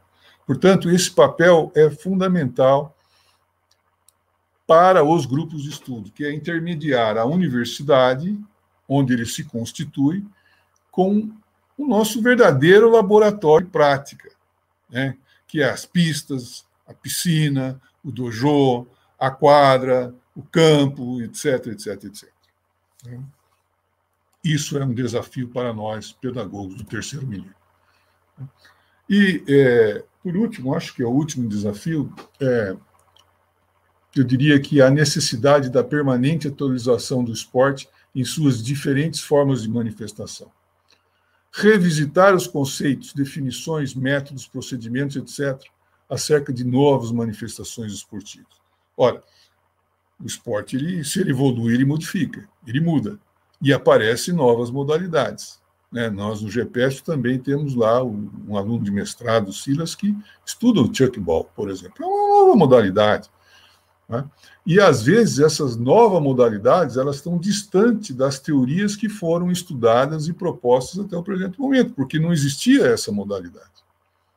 Portanto, 0.44 0.90
esse 0.90 1.12
papel 1.12 1.70
é 1.76 1.88
fundamental 1.88 2.96
para 4.66 5.04
os 5.04 5.26
grupos 5.26 5.62
de 5.62 5.68
estudo, 5.70 6.10
que 6.10 6.24
é 6.24 6.34
intermediar 6.34 7.16
a 7.16 7.24
universidade, 7.24 8.36
onde 8.88 9.12
ele 9.12 9.26
se 9.26 9.44
constitui, 9.44 10.26
com 10.90 11.30
o 11.78 11.86
nosso 11.86 12.20
verdadeiro 12.20 12.90
laboratório 12.90 13.64
de 13.64 13.72
prática, 13.72 14.28
né? 14.90 15.16
que 15.46 15.62
é 15.62 15.70
as 15.70 15.86
pistas, 15.86 16.66
a 16.84 16.92
piscina, 16.92 17.80
o 18.04 18.10
dojo, 18.10 18.88
a 19.20 19.30
quadra, 19.30 20.14
o 20.35 20.42
campo, 20.42 21.20
etc, 21.22 21.66
etc, 21.66 22.04
etc. 22.04 22.28
Isso 24.42 24.78
é 24.78 24.85
um 24.85 24.94
desafio 24.94 25.48
para 25.48 25.74
nós, 25.74 26.12
pedagogos 26.12 26.76
do 26.76 26.85
terceiro 26.85 27.26
milênio. 27.26 27.54
E, 29.09 29.44
é, 29.46 30.04
por 30.22 30.35
último, 30.37 30.74
acho 30.74 30.94
que 30.94 31.02
é 31.02 31.06
o 31.06 31.11
último 31.11 31.46
desafio, 31.46 32.11
é, 32.40 32.74
eu 34.16 34.24
diria 34.24 34.59
que 34.59 34.80
a 34.80 34.90
necessidade 34.90 35.68
da 35.68 35.85
permanente 35.85 36.48
atualização 36.48 37.22
do 37.22 37.33
esporte 37.33 37.88
em 38.14 38.24
suas 38.24 38.62
diferentes 38.62 39.20
formas 39.20 39.62
de 39.62 39.68
manifestação. 39.68 40.50
Revisitar 41.52 42.35
os 42.35 42.46
conceitos, 42.46 43.12
definições, 43.12 43.94
métodos, 43.94 44.46
procedimentos, 44.46 45.16
etc., 45.16 45.61
acerca 46.09 46.52
de 46.52 46.64
novas 46.64 47.12
manifestações 47.12 47.92
esportivas. 47.92 48.59
Ora, 49.02 49.22
o 50.22 50.26
esporte, 50.26 50.76
ele, 50.76 51.02
se 51.04 51.20
ele 51.20 51.30
evolui, 51.30 51.72
ele 51.72 51.86
modifica, 51.86 52.46
ele 52.66 52.80
muda, 52.80 53.18
e 53.62 53.72
aparecem 53.72 54.34
novas 54.34 54.70
modalidades. 54.70 55.58
Né? 55.90 56.10
Nós, 56.10 56.42
no 56.42 56.50
GPS, 56.50 57.02
também 57.02 57.38
temos 57.38 57.74
lá 57.74 58.04
um, 58.04 58.56
aluno 58.58 58.84
de 58.84 58.90
mestrado, 58.90 59.52
Silas, 59.54 59.94
que 59.94 60.14
estuda 60.44 60.82
o 60.82 60.94
chuckball, 60.94 61.44
por 61.44 61.70
exemplo. 61.70 62.04
É 62.04 62.06
uma 62.06 62.28
nova 62.28 62.56
modalidade 62.56 63.30
né? 64.10 64.24
E, 64.66 64.80
às 64.80 65.02
vezes, 65.02 65.38
essas 65.38 65.76
novas 65.76 66.20
modalidades 66.20 66.96
elas 66.96 67.16
estão 67.16 67.38
distantes 67.38 68.14
das 68.14 68.40
teorias 68.40 68.96
que 68.96 69.08
foram 69.08 69.52
estudadas 69.52 70.26
e 70.26 70.32
propostas 70.32 70.98
até 70.98 71.16
o 71.16 71.22
presente 71.22 71.58
momento, 71.58 71.94
porque 71.94 72.18
não 72.18 72.32
existia 72.32 72.86
essa 72.88 73.12
modalidade. 73.12 73.70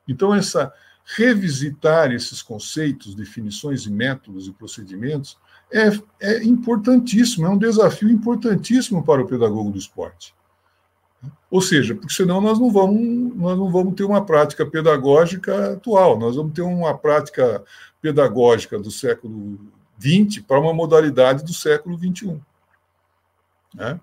Então, 0.08 0.34
essa 0.34 0.71
revisitar 1.06 2.12
esses 2.12 2.42
conceitos, 2.42 3.13
definições 3.13 3.86
e 3.86 3.92
métodos 3.92 4.48
e 4.48 4.52
procedimentos 4.52 5.38
é, 5.72 5.89
é 6.20 6.44
importantíssimo, 6.44 7.46
é 7.46 7.50
um 7.50 7.58
desafio 7.58 8.10
importantíssimo 8.10 9.04
para 9.04 9.22
o 9.22 9.28
pedagogo 9.28 9.72
do 9.72 9.78
esporte. 9.78 10.34
Ou 11.50 11.62
seja, 11.62 11.96
porque 11.96 12.13
senão 12.13 12.42
nós 12.42 12.60
não 12.60 12.72
vamos, 12.72 13.36
nós 13.36 13.58
não 13.58 13.72
vamos 13.72 13.96
ter 13.96 14.04
uma 14.04 14.26
prática 14.26 14.66
pedagógica 14.66 15.74
atual, 15.74 16.18
nós 16.18 16.36
vamos 16.36 16.54
ter 16.54 16.62
uma 16.62 16.98
prática 16.98 17.63
pedagógica 18.02 18.80
do 18.80 18.92
século 18.92 19.60
XX 20.00 20.44
para 20.46 20.60
uma 20.60 20.74
modalidade 20.74 21.44
do 21.44 21.54
século 21.54 21.98
XXI. 21.98 22.39
Né? 23.74 24.00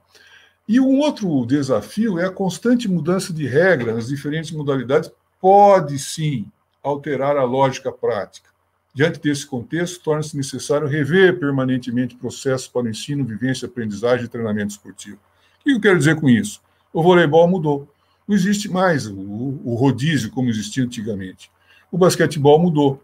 E 0.66 0.80
um 0.80 1.00
outro 1.00 1.44
desafio 1.44 2.18
é 2.18 2.26
a 2.26 2.32
constante 2.32 2.88
mudança 2.88 3.32
de 3.32 3.46
regra 3.46 3.94
nas 3.94 4.06
diferentes 4.06 4.50
modalidades 4.52 5.10
pode 5.40 5.98
sim 5.98 6.46
alterar 6.82 7.36
a 7.36 7.44
lógica 7.44 7.92
prática. 7.92 8.50
Diante 8.92 9.20
desse 9.20 9.46
contexto, 9.46 10.02
torna-se 10.02 10.36
necessário 10.36 10.88
rever 10.88 11.38
permanentemente 11.38 12.16
processos 12.16 12.66
para 12.66 12.82
o 12.82 12.88
ensino, 12.88 13.24
vivência, 13.24 13.66
aprendizagem 13.66 14.26
e 14.26 14.28
treinamento 14.28 14.72
esportivo. 14.72 15.18
O 15.60 15.64
que 15.64 15.72
eu 15.72 15.80
quero 15.80 15.98
dizer 15.98 16.16
com 16.16 16.28
isso? 16.28 16.60
O 16.92 17.02
voleibol 17.02 17.46
mudou. 17.46 17.88
Não 18.26 18.34
existe 18.34 18.68
mais 18.68 19.06
o, 19.06 19.16
o 19.16 19.74
rodízio 19.74 20.30
como 20.30 20.48
existia 20.48 20.84
antigamente. 20.84 21.50
O 21.90 21.98
basquetebol 21.98 22.58
mudou 22.58 23.00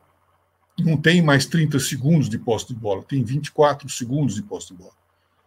não 0.79 0.97
tem 0.97 1.23
mais 1.23 1.47
30 1.47 1.79
segundos 1.81 2.29
de 2.29 2.39
posse 2.39 2.69
de 2.69 2.75
bola, 2.75 3.03
tem 3.03 3.25
24 3.25 3.89
segundos 3.89 4.35
de 4.35 4.43
posse 4.43 4.69
de 4.69 4.75
bola. 4.75 4.93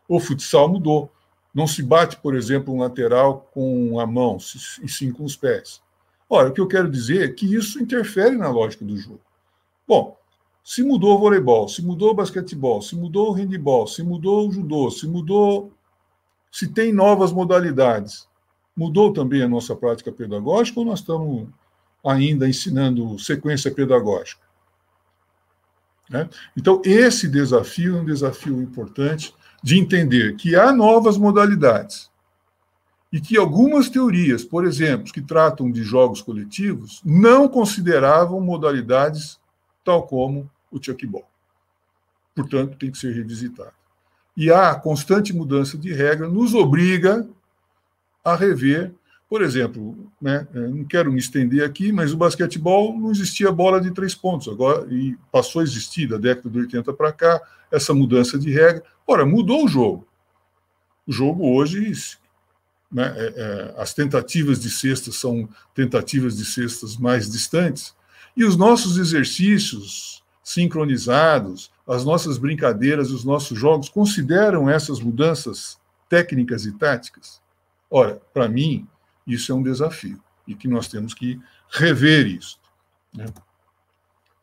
O 0.07 0.19
futsal 0.19 0.67
mudou. 0.67 1.11
Não 1.53 1.65
se 1.67 1.81
bate, 1.81 2.17
por 2.17 2.35
exemplo, 2.35 2.73
um 2.73 2.79
lateral 2.79 3.49
com 3.51 3.99
a 3.99 4.05
mão, 4.05 4.37
e 4.83 4.87
sim 4.87 5.11
com 5.11 5.23
os 5.23 5.35
pés. 5.35 5.81
Olha, 6.29 6.49
o 6.49 6.53
que 6.53 6.61
eu 6.61 6.67
quero 6.67 6.89
dizer 6.89 7.27
é 7.27 7.33
que 7.33 7.55
isso 7.55 7.81
interfere 7.81 8.37
na 8.37 8.49
lógica 8.49 8.85
do 8.85 8.95
jogo. 8.95 9.21
Bom, 9.87 10.15
se 10.63 10.83
mudou 10.83 11.15
o 11.15 11.19
voleibol, 11.19 11.67
se 11.67 11.83
mudou 11.83 12.11
o 12.11 12.13
basquetebol, 12.13 12.81
se 12.81 12.95
mudou 12.95 13.31
o 13.31 13.33
handebol, 13.33 13.87
se 13.87 14.03
mudou 14.03 14.47
o 14.47 14.51
judô, 14.51 14.91
se 14.91 15.07
mudou. 15.07 15.73
Se 16.51 16.67
tem 16.67 16.93
novas 16.93 17.31
modalidades, 17.31 18.27
mudou 18.75 19.11
também 19.11 19.41
a 19.41 19.47
nossa 19.47 19.75
prática 19.75 20.11
pedagógica 20.11 20.79
ou 20.79 20.85
nós 20.85 20.99
estamos 20.99 21.47
ainda 22.05 22.47
ensinando 22.47 23.17
sequência 23.17 23.71
pedagógica? 23.71 24.41
Né? 26.09 26.29
Então, 26.55 26.81
esse 26.85 27.27
desafio 27.27 27.97
é 27.97 28.01
um 28.01 28.05
desafio 28.05 28.61
importante 28.61 29.33
de 29.63 29.77
entender 29.77 30.35
que 30.35 30.55
há 30.55 30.71
novas 30.71 31.17
modalidades 31.17 32.09
e 33.11 33.19
que 33.19 33.37
algumas 33.37 33.89
teorias, 33.89 34.43
por 34.43 34.65
exemplo, 34.65 35.11
que 35.11 35.21
tratam 35.21 35.71
de 35.71 35.83
jogos 35.83 36.21
coletivos, 36.21 37.01
não 37.03 37.47
consideravam 37.47 38.39
modalidades 38.39 39.39
tal 39.83 40.05
como 40.05 40.49
o 40.71 40.81
chuckball. 40.81 41.27
Portanto, 42.35 42.77
tem 42.77 42.91
que 42.91 42.97
ser 42.97 43.13
revisitado. 43.13 43.73
E 44.37 44.51
a 44.51 44.75
constante 44.75 45.33
mudança 45.33 45.77
de 45.77 45.91
regra 45.91 46.29
nos 46.29 46.53
obriga 46.53 47.27
a 48.23 48.35
rever, 48.35 48.93
por 49.27 49.41
exemplo, 49.41 50.09
né, 50.21 50.47
não 50.53 50.83
quero 50.83 51.11
me 51.11 51.19
estender 51.19 51.63
aqui, 51.63 51.91
mas 51.91 52.13
o 52.13 52.17
basquetebol 52.17 52.97
não 52.97 53.11
existia 53.11 53.51
bola 53.51 53.81
de 53.81 53.91
três 53.91 54.15
pontos, 54.15 54.47
agora 54.47 54.87
e 54.91 55.17
passou 55.31 55.61
a 55.61 55.63
existir 55.63 56.07
da 56.07 56.17
década 56.17 56.49
de 56.49 56.59
80 56.59 56.93
para 56.93 57.11
cá, 57.11 57.41
essa 57.71 57.93
mudança 57.93 58.37
de 58.37 58.51
regra. 58.51 58.83
Ora, 59.05 59.25
mudou 59.25 59.65
o 59.65 59.67
jogo. 59.67 60.07
O 61.05 61.11
jogo 61.11 61.51
hoje 61.51 61.91
né, 62.91 63.13
é, 63.15 63.33
é, 63.35 63.81
as 63.81 63.93
tentativas 63.93 64.59
de 64.59 64.69
cestas 64.69 65.15
são 65.15 65.47
tentativas 65.73 66.37
de 66.37 66.45
cestas 66.45 66.97
mais 66.97 67.29
distantes, 67.29 67.95
e 68.35 68.43
os 68.43 68.55
nossos 68.55 68.97
exercícios 68.97 70.23
sincronizados, 70.43 71.71
as 71.87 72.03
nossas 72.03 72.37
brincadeiras, 72.37 73.11
os 73.11 73.23
nossos 73.23 73.57
jogos 73.57 73.89
consideram 73.89 74.69
essas 74.69 74.99
mudanças 74.99 75.79
técnicas 76.07 76.65
e 76.65 76.71
táticas? 76.71 77.41
Ora, 77.89 78.21
para 78.33 78.47
mim, 78.47 78.87
isso 79.27 79.51
é 79.51 79.55
um 79.55 79.63
desafio 79.63 80.21
e 80.47 80.55
que 80.55 80.67
nós 80.67 80.87
temos 80.87 81.13
que 81.13 81.39
rever 81.69 82.25
isso. 82.25 82.59
Né? 83.13 83.25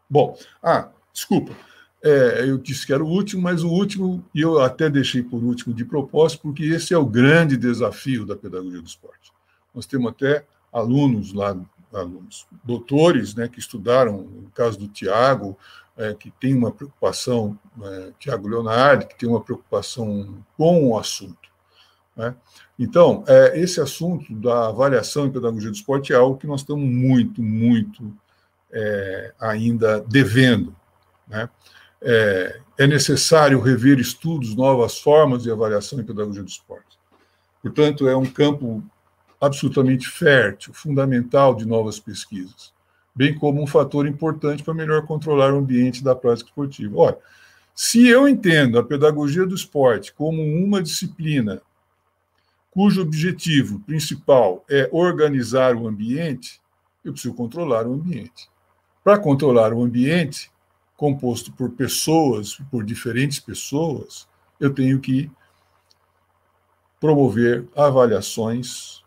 Bom, 0.09 0.39
ah, 0.63 0.89
desculpa, 1.13 1.57
é, 2.03 2.49
eu 2.49 2.59
disse 2.59 2.87
que 2.87 2.93
era 2.93 3.03
o 3.03 3.09
último, 3.09 3.43
mas 3.43 3.63
o 3.63 3.71
último, 3.71 4.25
e 4.35 4.41
eu 4.41 4.61
até 4.61 4.89
deixei 4.89 5.23
por 5.23 5.43
último 5.43 5.75
de 5.75 5.85
propósito, 5.85 6.43
porque 6.43 6.65
esse 6.65 6.95
é 6.95 6.99
o 6.99 7.07
grande 7.07 7.57
desafio 7.57 8.25
da 8.25 8.37
pedagogia 8.37 8.81
do 8.81 8.87
esporte. 8.87 9.33
Nós 9.75 9.87
temos 9.87 10.11
até 10.11 10.45
alunos 10.73 11.33
lá, 11.33 11.57
alunos, 11.93 12.47
doutores, 12.63 13.35
né, 13.35 13.49
que 13.49 13.59
estudaram, 13.59 14.23
no 14.23 14.51
caso 14.51 14.79
do 14.79 14.89
Tiago, 14.89 15.57
é, 15.97 16.13
que 16.13 16.31
tem 16.31 16.55
uma 16.55 16.71
preocupação, 16.71 17.59
é, 17.83 18.13
Tiago 18.19 18.49
Leonardo, 18.49 19.07
que 19.07 19.19
tem 19.19 19.29
uma 19.29 19.41
preocupação 19.41 20.45
com 20.57 20.89
o 20.89 20.99
assunto. 20.99 21.49
Né? 22.15 22.35
Então, 22.79 23.25
é, 23.27 23.59
esse 23.59 23.81
assunto 23.81 24.35
da 24.35 24.69
avaliação 24.69 25.27
em 25.27 25.33
pedagogia 25.33 25.71
do 25.71 25.77
esporte 25.77 26.13
é 26.13 26.17
algo 26.17 26.37
que 26.37 26.47
nós 26.47 26.61
estamos 26.61 26.85
muito, 26.85 27.43
muito 27.43 28.15
é, 28.71 29.35
ainda 29.41 30.01
devendo. 30.01 30.75
Né? 31.27 31.49
É, 32.03 32.61
é 32.79 32.87
necessário 32.87 33.61
rever 33.61 33.99
estudos, 33.99 34.55
novas 34.55 34.99
formas 34.99 35.43
de 35.43 35.51
avaliação 35.51 36.01
em 36.01 36.05
pedagogia 36.05 36.43
do 36.43 36.49
esporte. 36.49 36.99
Portanto, 37.63 38.07
é 38.07 38.17
um 38.17 38.27
campo 38.27 38.83
absolutamente 39.41 40.09
fértil, 40.09 40.73
fundamental 40.73 41.55
de 41.55 41.67
novas 41.67 41.99
pesquisas, 41.99 42.73
bem 43.15 43.35
como 43.35 43.63
um 43.63 43.67
fator 43.67 44.07
importante 44.07 44.63
para 44.63 44.75
melhor 44.75 45.07
controlar 45.07 45.53
o 45.53 45.59
ambiente 45.59 46.03
da 46.03 46.15
prática 46.15 46.49
esportiva. 46.49 46.99
Ora, 46.99 47.19
se 47.75 48.07
eu 48.09 48.27
entendo 48.27 48.79
a 48.79 48.85
pedagogia 48.85 49.45
do 49.45 49.55
esporte 49.55 50.13
como 50.13 50.43
uma 50.43 50.83
disciplina 50.83 51.61
cujo 52.71 53.03
objetivo 53.03 53.81
principal 53.81 54.65
é 54.69 54.89
organizar 54.93 55.75
o 55.75 55.89
ambiente, 55.89 56.61
eu 57.05 57.13
preciso 57.13 57.35
controlar 57.35 57.87
o 57.87 57.95
ambiente. 57.95 58.51
Para 59.03 59.19
controlar 59.19 59.73
o 59.73 59.83
ambiente, 59.83 60.51
composto 60.97 61.53
por 61.53 61.71
pessoas, 61.71 62.59
por 62.71 62.85
diferentes 62.85 63.39
pessoas, 63.39 64.27
eu 64.59 64.73
tenho 64.73 64.99
que 64.99 65.31
promover 66.99 67.67
avaliações 67.77 69.03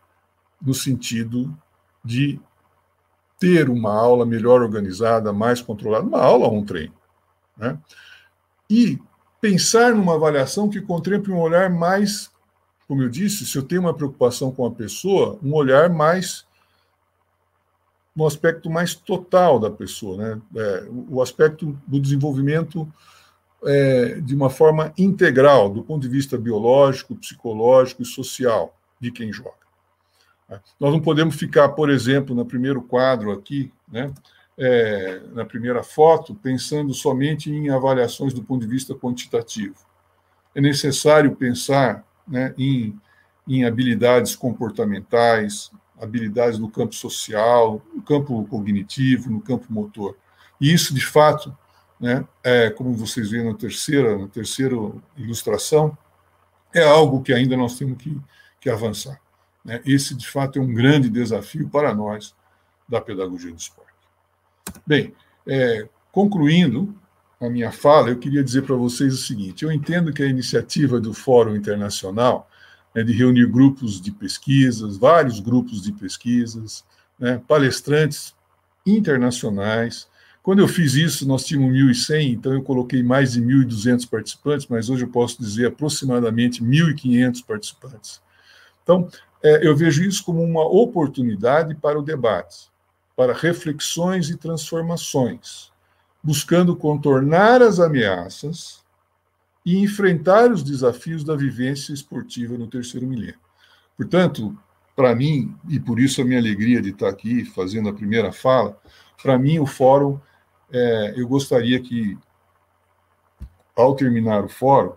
no 0.61 0.73
sentido 0.73 1.55
de 2.03 2.39
ter 3.39 3.69
uma 3.69 3.93
aula 3.93 4.25
melhor 4.25 4.61
organizada, 4.61 5.33
mais 5.33 5.61
controlada, 5.61 6.05
uma 6.05 6.21
aula 6.21 6.49
um 6.49 6.63
treino. 6.63 6.93
Né? 7.57 7.77
E 8.69 8.99
pensar 9.41 9.95
numa 9.95 10.15
avaliação 10.15 10.69
que 10.69 10.81
contemple 10.81 11.31
um 11.31 11.39
olhar 11.39 11.69
mais, 11.69 12.29
como 12.87 13.01
eu 13.01 13.09
disse, 13.09 13.45
se 13.45 13.57
eu 13.57 13.63
tenho 13.63 13.81
uma 13.81 13.93
preocupação 13.93 14.51
com 14.51 14.65
a 14.65 14.71
pessoa, 14.71 15.39
um 15.41 15.53
olhar 15.53 15.89
mais 15.89 16.45
no 18.19 18.27
aspecto 18.27 18.69
mais 18.69 18.93
total 18.93 19.57
da 19.57 19.71
pessoa, 19.71 20.17
né? 20.17 20.41
É, 20.57 20.87
o 21.09 21.21
aspecto 21.21 21.79
do 21.87 22.01
desenvolvimento 22.01 22.85
é, 23.63 24.19
de 24.19 24.35
uma 24.35 24.49
forma 24.49 24.93
integral, 24.97 25.69
do 25.69 25.81
ponto 25.81 26.01
de 26.01 26.09
vista 26.09 26.37
biológico, 26.37 27.15
psicológico 27.15 28.01
e 28.01 28.05
social 28.05 28.77
de 28.99 29.09
quem 29.09 29.31
joga. 29.31 29.53
Nós 30.77 30.91
não 30.91 30.99
podemos 30.99 31.35
ficar, 31.35 31.69
por 31.69 31.89
exemplo, 31.89 32.35
no 32.35 32.45
primeiro 32.45 32.81
quadro 32.81 33.31
aqui, 33.31 33.71
né? 33.87 34.13
É, 34.57 35.21
na 35.31 35.45
primeira 35.45 35.81
foto, 35.81 36.35
pensando 36.35 36.93
somente 36.93 37.49
em 37.49 37.69
avaliações 37.69 38.33
do 38.33 38.43
ponto 38.43 38.59
de 38.59 38.67
vista 38.67 38.93
quantitativo. 38.93 39.77
É 40.53 40.59
necessário 40.59 41.33
pensar 41.37 42.03
né, 42.27 42.53
em, 42.57 42.99
em 43.47 43.63
habilidades 43.63 44.35
comportamentais, 44.35 45.71
habilidades 45.99 46.57
no 46.57 46.69
campo 46.69 46.95
social, 46.95 47.81
no 47.93 48.01
campo 48.01 48.45
cognitivo, 48.45 49.29
no 49.29 49.41
campo 49.41 49.65
motor. 49.69 50.15
E 50.59 50.73
isso, 50.73 50.93
de 50.93 51.05
fato, 51.05 51.55
né, 51.99 52.25
é, 52.43 52.69
como 52.69 52.93
vocês 52.93 53.29
veem 53.29 53.45
na 53.45 53.53
terceira, 53.53 54.17
na 54.17 54.27
terceira 54.27 54.75
ilustração, 55.17 55.97
é 56.73 56.83
algo 56.83 57.21
que 57.21 57.33
ainda 57.33 57.57
nós 57.57 57.77
temos 57.77 57.97
que, 57.97 58.17
que 58.59 58.69
avançar. 58.69 59.19
Né? 59.63 59.81
Esse, 59.85 60.15
de 60.15 60.27
fato, 60.27 60.59
é 60.59 60.61
um 60.61 60.73
grande 60.73 61.09
desafio 61.09 61.67
para 61.69 61.93
nós 61.93 62.33
da 62.87 63.01
pedagogia 63.01 63.51
do 63.51 63.57
esporte. 63.57 63.89
Bem, 64.85 65.13
é, 65.45 65.87
concluindo 66.11 66.95
a 67.39 67.49
minha 67.49 67.71
fala, 67.71 68.09
eu 68.09 68.19
queria 68.19 68.43
dizer 68.43 68.63
para 68.63 68.75
vocês 68.75 69.13
o 69.13 69.17
seguinte: 69.17 69.63
eu 69.63 69.71
entendo 69.71 70.13
que 70.13 70.23
a 70.23 70.27
iniciativa 70.27 70.99
do 70.99 71.13
Fórum 71.13 71.55
Internacional 71.55 72.48
né, 72.93 73.03
de 73.03 73.13
reunir 73.13 73.47
grupos 73.47 74.01
de 74.01 74.11
pesquisas, 74.11 74.97
vários 74.97 75.39
grupos 75.39 75.81
de 75.81 75.91
pesquisas, 75.91 76.83
né, 77.19 77.41
palestrantes 77.47 78.35
internacionais. 78.85 80.07
Quando 80.41 80.59
eu 80.59 80.67
fiz 80.67 80.93
isso, 80.93 81.27
nós 81.27 81.45
tínhamos 81.45 81.71
1.100, 81.71 82.33
então 82.33 82.53
eu 82.53 82.63
coloquei 82.63 83.03
mais 83.03 83.33
de 83.33 83.41
1.200 83.41 84.09
participantes, 84.09 84.67
mas 84.67 84.89
hoje 84.89 85.03
eu 85.03 85.09
posso 85.09 85.39
dizer 85.39 85.67
aproximadamente 85.67 86.63
1.500 86.63 87.45
participantes. 87.45 88.21
Então, 88.81 89.07
é, 89.43 89.67
eu 89.67 89.75
vejo 89.75 90.03
isso 90.03 90.23
como 90.23 90.41
uma 90.41 90.65
oportunidade 90.65 91.75
para 91.75 91.99
o 91.99 92.01
debate, 92.01 92.69
para 93.15 93.33
reflexões 93.33 94.29
e 94.29 94.37
transformações, 94.37 95.71
buscando 96.23 96.75
contornar 96.75 97.61
as 97.61 97.79
ameaças 97.79 98.83
e 99.65 99.77
enfrentar 99.77 100.51
os 100.51 100.63
desafios 100.63 101.23
da 101.23 101.35
vivência 101.35 101.93
esportiva 101.93 102.57
no 102.57 102.67
terceiro 102.67 103.05
milênio. 103.05 103.39
Portanto, 103.97 104.57
para 104.95 105.15
mim, 105.15 105.55
e 105.67 105.79
por 105.79 105.99
isso 105.99 106.21
a 106.21 106.25
minha 106.25 106.39
alegria 106.39 106.81
de 106.81 106.89
estar 106.89 107.09
aqui 107.09 107.45
fazendo 107.45 107.89
a 107.89 107.93
primeira 107.93 108.31
fala, 108.31 108.77
para 109.21 109.37
mim 109.37 109.59
o 109.59 109.65
fórum, 109.65 110.19
é, 110.71 111.13
eu 111.15 111.27
gostaria 111.27 111.79
que, 111.79 112.17
ao 113.75 113.95
terminar 113.95 114.43
o 114.43 114.49
fórum, 114.49 114.93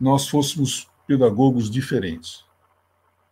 nós 0.00 0.28
fôssemos 0.28 0.88
pedagogos 1.06 1.70
diferentes, 1.70 2.44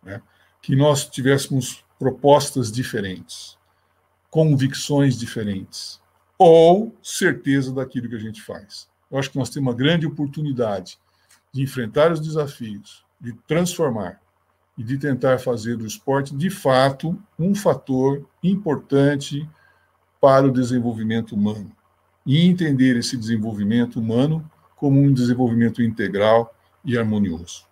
né? 0.02 0.22
que 0.61 0.76
nós 0.76 1.06
tivéssemos 1.06 1.85
propostas 1.98 2.70
diferentes, 2.70 3.56
convicções 4.30 5.18
diferentes, 5.18 6.00
ou 6.37 6.94
certeza 7.02 7.72
daquilo 7.72 8.08
que 8.08 8.16
a 8.16 8.20
gente 8.20 8.42
faz. 8.42 8.91
Eu 9.12 9.18
acho 9.18 9.31
que 9.31 9.38
nós 9.38 9.51
temos 9.51 9.68
uma 9.68 9.77
grande 9.77 10.07
oportunidade 10.07 10.98
de 11.53 11.62
enfrentar 11.62 12.11
os 12.11 12.18
desafios, 12.18 13.05
de 13.20 13.35
transformar 13.46 14.18
e 14.77 14.83
de 14.83 14.96
tentar 14.96 15.38
fazer 15.38 15.77
do 15.77 15.87
esporte, 15.87 16.35
de 16.35 16.48
fato, 16.48 17.23
um 17.38 17.54
fator 17.54 18.27
importante 18.42 19.46
para 20.19 20.46
o 20.46 20.50
desenvolvimento 20.50 21.35
humano. 21.35 21.71
E 22.25 22.40
entender 22.46 22.96
esse 22.96 23.17
desenvolvimento 23.17 24.00
humano 24.00 24.50
como 24.77 24.98
um 24.98 25.13
desenvolvimento 25.13 25.83
integral 25.83 26.54
e 26.83 26.96
harmonioso. 26.96 27.67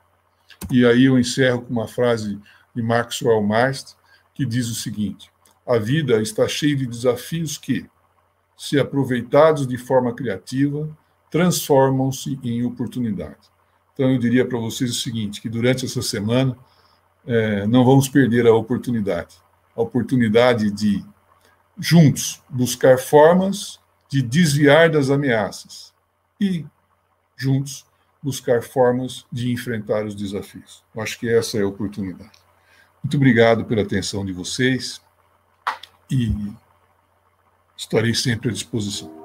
E 0.71 0.85
aí 0.85 1.07
eu 1.07 1.19
encerro 1.19 1.63
com 1.63 1.73
uma 1.73 1.89
frase 1.89 2.39
de 2.75 2.83
Maxwell 2.83 3.43
Marst, 3.43 3.95
que 4.35 4.45
diz 4.45 4.69
o 4.69 4.75
seguinte: 4.75 5.31
A 5.67 5.79
vida 5.79 6.21
está 6.21 6.47
cheia 6.47 6.77
de 6.77 6.87
desafios 6.87 7.57
que, 7.57 7.89
se 8.59 8.79
aproveitados 8.79 9.67
de 9.67 9.79
forma 9.79 10.13
criativa, 10.13 10.89
transformam-se 11.31 12.39
em 12.43 12.65
oportunidade. 12.65 13.49
Então, 13.95 14.11
eu 14.11 14.19
diria 14.19 14.47
para 14.47 14.59
vocês 14.59 14.91
o 14.91 15.01
seguinte: 15.01 15.41
que 15.41 15.49
durante 15.49 15.85
essa 15.85 16.03
semana 16.03 16.57
é, 17.27 17.67
não 17.67 17.85
vamos 17.85 18.09
perder 18.09 18.47
a 18.47 18.55
oportunidade 18.55 19.37
a 19.77 19.83
oportunidade 19.83 20.71
de, 20.71 21.05
juntos, 21.79 22.43
buscar 22.49 22.99
formas 22.99 23.81
de 24.09 24.23
desviar 24.23 24.91
das 24.91 25.09
ameaças 25.11 25.95
e, 26.41 26.67
juntos, 27.37 27.87
buscar 28.23 28.63
formas 28.63 29.25
de 29.33 29.51
enfrentar 29.51 30.05
os 30.05 30.15
desafios. 30.15 30.85
Eu 30.95 31.03
acho 31.03 31.19
que 31.19 31.29
essa 31.29 31.59
é 31.59 31.63
a 31.63 31.67
oportunidade. 31.67 32.39
Muito 33.03 33.17
obrigado 33.17 33.65
pela 33.65 33.83
atenção 33.83 34.25
de 34.27 34.33
vocês 34.33 35.01
e 36.11 36.53
estarei 37.77 38.15
sempre 38.15 38.51
à 38.51 38.53
disposição. 38.53 39.20